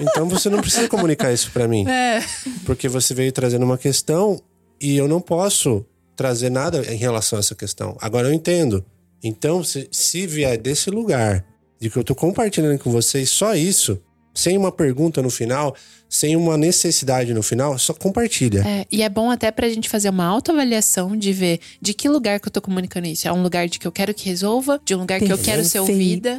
Então 0.00 0.28
você 0.28 0.50
não 0.50 0.60
precisa 0.60 0.88
comunicar 0.88 1.32
isso 1.32 1.50
para 1.50 1.66
mim. 1.66 1.86
É. 1.88 2.22
Porque 2.64 2.88
você 2.88 3.14
veio 3.14 3.32
trazendo 3.32 3.64
uma 3.64 3.78
questão 3.78 4.40
e 4.80 4.96
eu 4.96 5.06
não 5.08 5.20
posso 5.20 5.84
trazer 6.16 6.50
nada 6.50 6.82
em 6.92 6.96
relação 6.96 7.38
a 7.38 7.40
essa 7.40 7.54
questão. 7.54 7.96
Agora 8.00 8.28
eu 8.28 8.32
entendo. 8.32 8.84
Então, 9.22 9.64
se, 9.64 9.88
se 9.90 10.26
vier 10.26 10.58
desse 10.58 10.90
lugar 10.90 11.44
de 11.80 11.88
que 11.90 11.96
eu 11.96 12.04
tô 12.04 12.14
compartilhando 12.14 12.78
com 12.78 12.90
vocês 12.90 13.30
só 13.30 13.54
isso, 13.54 14.00
sem 14.34 14.58
uma 14.58 14.72
pergunta 14.72 15.22
no 15.22 15.30
final, 15.30 15.74
sem 16.08 16.36
uma 16.36 16.56
necessidade 16.56 17.32
no 17.32 17.42
final, 17.42 17.78
só 17.78 17.94
compartilha. 17.94 18.62
É, 18.66 18.86
e 18.90 19.02
é 19.02 19.08
bom 19.08 19.30
até 19.30 19.50
pra 19.50 19.68
gente 19.68 19.88
fazer 19.88 20.10
uma 20.10 20.24
autoavaliação 20.24 21.16
de 21.16 21.32
ver 21.32 21.60
de 21.80 21.94
que 21.94 22.08
lugar 22.08 22.40
que 22.40 22.48
eu 22.48 22.52
tô 22.52 22.60
comunicando 22.60 23.06
isso. 23.06 23.26
É 23.28 23.32
um 23.32 23.42
lugar 23.42 23.68
de 23.68 23.78
que 23.78 23.86
eu 23.86 23.92
quero 23.92 24.12
que 24.12 24.28
resolva, 24.28 24.80
de 24.84 24.94
um 24.94 24.98
lugar 24.98 25.20
que 25.20 25.32
eu 25.32 25.38
quero 25.38 25.64
ser 25.64 25.80
ouvida. 25.80 26.38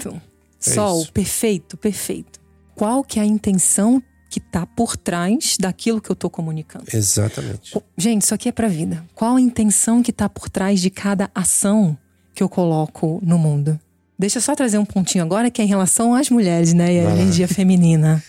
Sol, 0.59 1.01
isso. 1.01 1.11
perfeito, 1.11 1.77
perfeito. 1.77 2.39
Qual 2.75 3.03
que 3.03 3.19
é 3.19 3.21
a 3.21 3.25
intenção 3.25 4.01
que 4.35 4.39
tá 4.41 4.65
por 4.65 4.97
trás 4.97 5.55
daquilo 5.57 6.01
que 6.01 6.09
eu 6.09 6.15
tô 6.15 6.29
comunicando? 6.29 6.83
Exatamente. 6.93 7.71
Gente, 7.97 8.23
isso 8.23 8.33
aqui 8.33 8.49
é 8.49 8.51
pra 8.51 8.67
vida. 8.67 9.01
Qual 9.15 9.37
a 9.37 9.39
intenção 9.39 10.03
que 10.03 10.11
tá 10.11 10.27
por 10.27 10.49
trás 10.49 10.81
de 10.81 10.89
cada 10.89 11.31
ação 11.33 11.97
que 12.33 12.43
eu 12.43 12.49
coloco 12.49 13.21
no 13.23 13.37
mundo? 13.37 13.79
Deixa 14.19 14.39
eu 14.39 14.41
só 14.41 14.53
trazer 14.53 14.77
um 14.77 14.83
pontinho 14.83 15.23
agora 15.23 15.49
que 15.49 15.61
é 15.61 15.63
em 15.63 15.69
relação 15.69 16.13
às 16.13 16.29
mulheres, 16.29 16.73
né? 16.73 16.95
E 16.95 17.01
lá. 17.01 17.11
energia 17.11 17.47
feminina. 17.47 18.21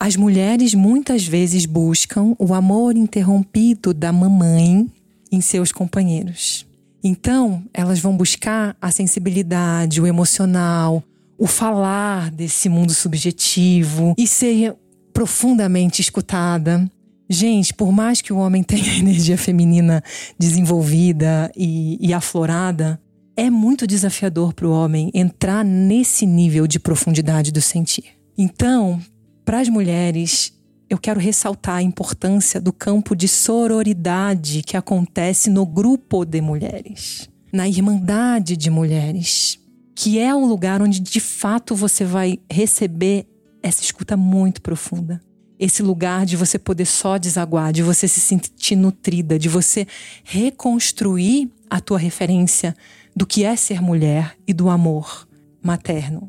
As 0.00 0.16
mulheres 0.16 0.72
muitas 0.72 1.26
vezes 1.26 1.66
buscam 1.66 2.34
o 2.38 2.54
amor 2.54 2.96
interrompido 2.96 3.92
da 3.92 4.10
mamãe 4.10 4.90
em 5.30 5.40
seus 5.42 5.70
companheiros. 5.70 6.66
Então, 7.04 7.62
elas 7.74 7.98
vão 7.98 8.16
buscar 8.16 8.74
a 8.80 8.90
sensibilidade, 8.90 10.00
o 10.00 10.06
emocional, 10.06 11.02
o 11.36 11.46
falar 11.46 12.30
desse 12.30 12.70
mundo 12.70 12.94
subjetivo 12.94 14.14
e 14.16 14.26
ser 14.26 14.74
profundamente 15.12 16.00
escutada. 16.00 16.90
Gente, 17.28 17.72
por 17.72 17.92
mais 17.92 18.20
que 18.20 18.32
o 18.32 18.38
homem 18.38 18.62
tenha 18.62 18.94
energia 18.98 19.38
feminina 19.38 20.02
desenvolvida 20.38 21.50
e, 21.56 21.98
e 22.00 22.12
aflorada, 22.12 23.00
é 23.36 23.48
muito 23.48 23.86
desafiador 23.86 24.52
para 24.52 24.66
o 24.66 24.72
homem 24.72 25.10
entrar 25.14 25.64
nesse 25.64 26.26
nível 26.26 26.66
de 26.66 26.78
profundidade 26.78 27.50
do 27.50 27.60
sentir. 27.60 28.04
Então, 28.36 29.00
para 29.44 29.60
as 29.60 29.68
mulheres, 29.68 30.52
eu 30.88 30.98
quero 30.98 31.18
ressaltar 31.18 31.76
a 31.76 31.82
importância 31.82 32.60
do 32.60 32.72
campo 32.72 33.16
de 33.16 33.26
sororidade 33.26 34.62
que 34.62 34.76
acontece 34.76 35.48
no 35.48 35.64
grupo 35.64 36.24
de 36.24 36.40
mulheres, 36.40 37.28
na 37.50 37.66
irmandade 37.66 38.56
de 38.56 38.68
mulheres, 38.68 39.58
que 39.94 40.18
é 40.18 40.34
o 40.34 40.44
lugar 40.44 40.82
onde 40.82 41.00
de 41.00 41.20
fato 41.20 41.74
você 41.74 42.04
vai 42.04 42.38
receber 42.50 43.26
essa 43.62 43.82
escuta 43.82 44.16
muito 44.16 44.60
profunda. 44.60 45.20
Esse 45.58 45.82
lugar 45.82 46.26
de 46.26 46.36
você 46.36 46.58
poder 46.58 46.86
só 46.86 47.18
desaguar, 47.18 47.72
de 47.72 47.82
você 47.82 48.08
se 48.08 48.20
sentir 48.20 48.74
nutrida, 48.74 49.38
de 49.38 49.48
você 49.48 49.86
reconstruir 50.24 51.50
a 51.70 51.80
tua 51.80 51.98
referência 51.98 52.76
do 53.14 53.26
que 53.26 53.44
é 53.44 53.54
ser 53.54 53.80
mulher 53.80 54.36
e 54.46 54.52
do 54.52 54.68
amor 54.68 55.28
materno, 55.62 56.26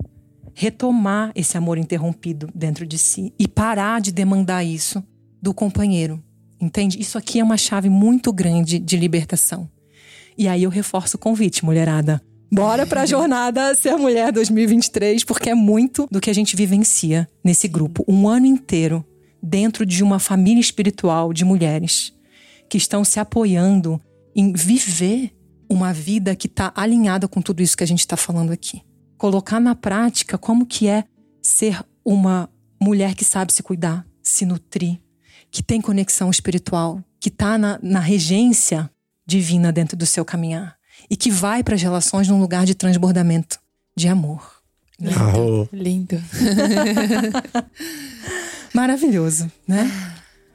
retomar 0.54 1.32
esse 1.34 1.58
amor 1.58 1.78
interrompido 1.78 2.48
dentro 2.54 2.86
de 2.86 2.98
si 2.98 3.34
e 3.40 3.48
parar 3.48 4.00
de 4.00 4.12
demandar 4.12 4.64
isso 4.64 5.04
do 5.42 5.54
companheiro. 5.54 6.24
Entende? 6.62 7.02
Isso 7.02 7.18
aqui 7.18 7.40
é 7.40 7.44
uma 7.44 7.58
chave 7.58 7.90
muito 7.90 8.32
grande 8.32 8.78
de 8.78 8.96
libertação. 8.96 9.70
E 10.38 10.48
aí 10.48 10.64
eu 10.64 10.70
reforço 10.70 11.18
o 11.18 11.20
convite, 11.20 11.66
mulherada. 11.66 12.22
Bora 12.54 12.86
pra 12.86 13.04
jornada 13.08 13.74
Ser 13.74 13.98
Mulher 13.98 14.32
2023, 14.32 15.24
porque 15.24 15.50
é 15.50 15.56
muito 15.56 16.08
do 16.12 16.22
que 16.22 16.30
a 16.30 16.34
gente 16.34 16.56
vivencia 16.56 17.28
nesse 17.44 17.68
grupo. 17.68 18.06
Um 18.08 18.28
ano 18.30 18.46
inteiro 18.46 19.04
dentro 19.42 19.84
de 19.84 20.04
uma 20.04 20.20
família 20.20 20.62
espiritual 20.62 21.34
de 21.34 21.44
mulheres 21.44 22.14
que 22.70 22.78
estão 22.78 23.04
se 23.04 23.20
apoiando 23.20 24.00
em 24.36 24.54
viver 24.54 25.36
uma 25.68 25.92
vida 25.92 26.36
que 26.36 26.46
está 26.46 26.72
alinhada 26.76 27.28
com 27.28 27.42
tudo 27.42 27.64
isso 27.64 27.76
que 27.76 27.84
a 27.84 27.88
gente 27.88 28.02
está 28.02 28.16
falando 28.16 28.52
aqui. 28.52 28.84
Colocar 29.18 29.60
na 29.60 29.74
prática 29.74 30.38
como 30.38 30.68
que 30.68 30.88
é 30.88 31.06
ser 31.42 31.84
uma 32.06 32.48
mulher 32.80 33.16
que 33.16 33.26
sabe 33.26 33.52
se 33.52 33.64
cuidar, 33.64 34.06
se 34.22 34.46
nutrir, 34.46 35.02
que 35.50 35.64
tem 35.64 35.82
conexão 35.82 36.30
espiritual, 36.30 37.04
que 37.20 37.30
está 37.30 37.58
na, 37.58 37.80
na 37.82 38.00
regência 38.00 38.92
divina 39.26 39.72
dentro 39.72 39.98
do 39.98 40.06
seu 40.06 40.24
caminhar 40.24 40.78
e 41.10 41.16
que 41.16 41.32
vai 41.32 41.64
para 41.64 41.76
as 41.76 41.82
relações 41.82 42.28
num 42.28 42.40
lugar 42.40 42.66
de 42.66 42.76
transbordamento 42.76 43.60
de 43.96 44.08
amor. 44.08 44.64
Lindo. 45.00 45.70
Lindo. 45.72 46.24
Maravilhoso, 48.74 49.52
né? 49.68 49.92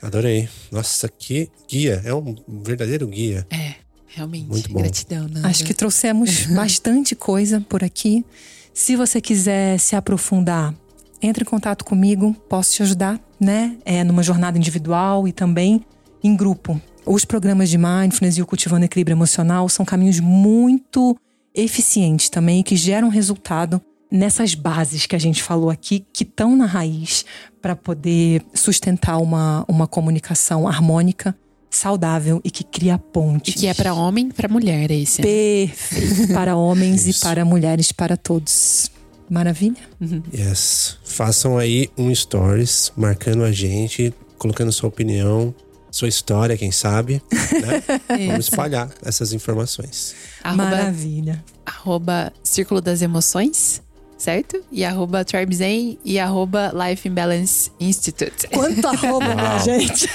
Adorei. 0.01 0.49
Nossa, 0.71 1.09
que 1.09 1.51
guia. 1.69 2.01
É 2.05 2.15
um 2.15 2.37
verdadeiro 2.63 3.07
guia. 3.07 3.47
É, 3.51 3.75
realmente. 4.07 4.49
Muito 4.49 4.73
bom. 4.73 4.81
Gratidão, 4.81 5.29
Nanda. 5.29 5.49
Acho 5.49 5.65
que 5.65 5.75
trouxemos 5.75 6.47
bastante 6.55 7.15
coisa 7.15 7.61
por 7.61 7.85
aqui. 7.85 8.25
Se 8.73 8.97
você 8.97 9.21
quiser 9.21 9.79
se 9.79 9.97
aprofundar, 9.97 10.75
entre 11.21 11.43
em 11.43 11.47
contato 11.47 11.85
comigo, 11.85 12.33
posso 12.49 12.75
te 12.75 12.83
ajudar, 12.83 13.21
né? 13.41 13.77
É 13.85 14.05
numa 14.05 14.23
jornada 14.23 14.57
individual 14.57 15.27
e 15.27 15.33
também 15.33 15.85
em 16.23 16.37
grupo. 16.37 16.81
Os 17.07 17.25
programas 17.25 17.71
de 17.71 17.79
mindfulness 17.79 18.37
e 18.37 18.43
o 18.43 18.47
cultivando 18.47 18.85
equilíbrio 18.85 19.15
emocional 19.15 19.69
são 19.69 19.85
caminhos 19.85 20.21
muito 20.21 21.17
eficientes 21.55 22.29
também 22.29 22.63
que 22.63 22.77
geram 22.77 23.09
resultado 23.09 23.81
nessas 24.11 24.55
bases 24.55 25.07
que 25.07 25.17
a 25.17 25.19
gente 25.19 25.43
falou 25.43 25.71
aqui, 25.71 26.05
que 26.13 26.25
estão 26.25 26.57
na 26.57 26.67
raiz 26.67 27.25
para 27.61 27.77
poder 27.77 28.43
sustentar 28.55 29.19
uma, 29.19 29.65
uma 29.69 29.87
comunicação 29.87 30.67
harmônica, 30.67 31.37
saudável 31.71 32.41
e 32.45 32.51
que 32.51 32.65
cria 32.65 32.99
pontes. 32.99 33.55
E 33.55 33.59
que 33.59 33.67
é 33.67 33.75
para 33.75 33.93
homem, 33.93 34.31
para 34.31 34.49
mulher, 34.49 34.91
é 34.91 34.95
esse. 34.95 35.21
Perfeito. 35.21 36.33
para 36.33 36.57
homens 36.57 37.07
e 37.07 37.21
para 37.21 37.45
mulheres, 37.45 37.93
para 37.93 38.17
todos. 38.17 38.91
Maravilha? 39.29 39.77
Uhum. 40.01 40.23
Yes. 40.33 40.97
Façam 41.05 41.59
aí 41.59 41.91
um 41.99 42.15
stories 42.15 42.91
marcando 42.97 43.45
a 43.45 43.53
gente, 43.53 44.15
colocando 44.39 44.73
sua 44.73 44.89
opinião, 44.89 45.55
sua 45.91 46.09
história, 46.09 46.57
quem 46.57 46.71
sabe. 46.71 47.23
Né? 47.33 47.83
Vamos 48.29 48.47
espalhar 48.47 48.91
essas 49.03 49.33
informações. 49.33 50.15
Arroba, 50.43 50.65
Maravilha. 50.65 51.45
Arroba 51.65 52.33
Círculo 52.43 52.81
das 52.81 53.03
Emoções 53.03 53.83
certo? 54.19 54.61
E 54.71 54.85
arroba 54.85 55.25
TribeZen 55.25 55.97
e 56.05 56.19
arroba 56.19 56.73
Life 56.75 57.09
Imbalance 57.09 57.71
Institute. 57.79 58.49
Quanto 58.49 58.85
arroba, 58.89 59.59
gente! 59.65 60.09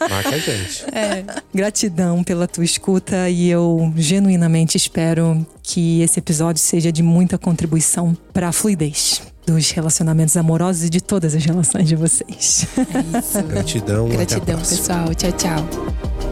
Marca 0.00 0.30
a 0.30 0.38
gente. 0.38 0.84
É. 0.92 1.24
Gratidão 1.54 2.24
pela 2.24 2.48
tua 2.48 2.64
escuta 2.64 3.28
e 3.28 3.48
eu 3.50 3.92
genuinamente 3.96 4.76
espero 4.76 5.46
que 5.62 6.00
esse 6.00 6.18
episódio 6.18 6.60
seja 6.60 6.90
de 6.90 7.02
muita 7.02 7.36
contribuição 7.36 8.16
para 8.32 8.48
a 8.48 8.52
fluidez 8.52 9.20
dos 9.54 9.70
relacionamentos 9.70 10.36
amorosos 10.36 10.84
e 10.84 10.90
de 10.90 11.00
todas 11.00 11.34
as 11.34 11.44
relações 11.44 11.88
de 11.88 11.96
vocês. 11.96 12.66
É 12.78 13.18
isso. 13.18 13.42
Gratidão. 13.44 14.08
Gratidão, 14.08 14.58
pessoal. 14.58 15.14
Tchau, 15.14 15.32
tchau. 15.32 16.29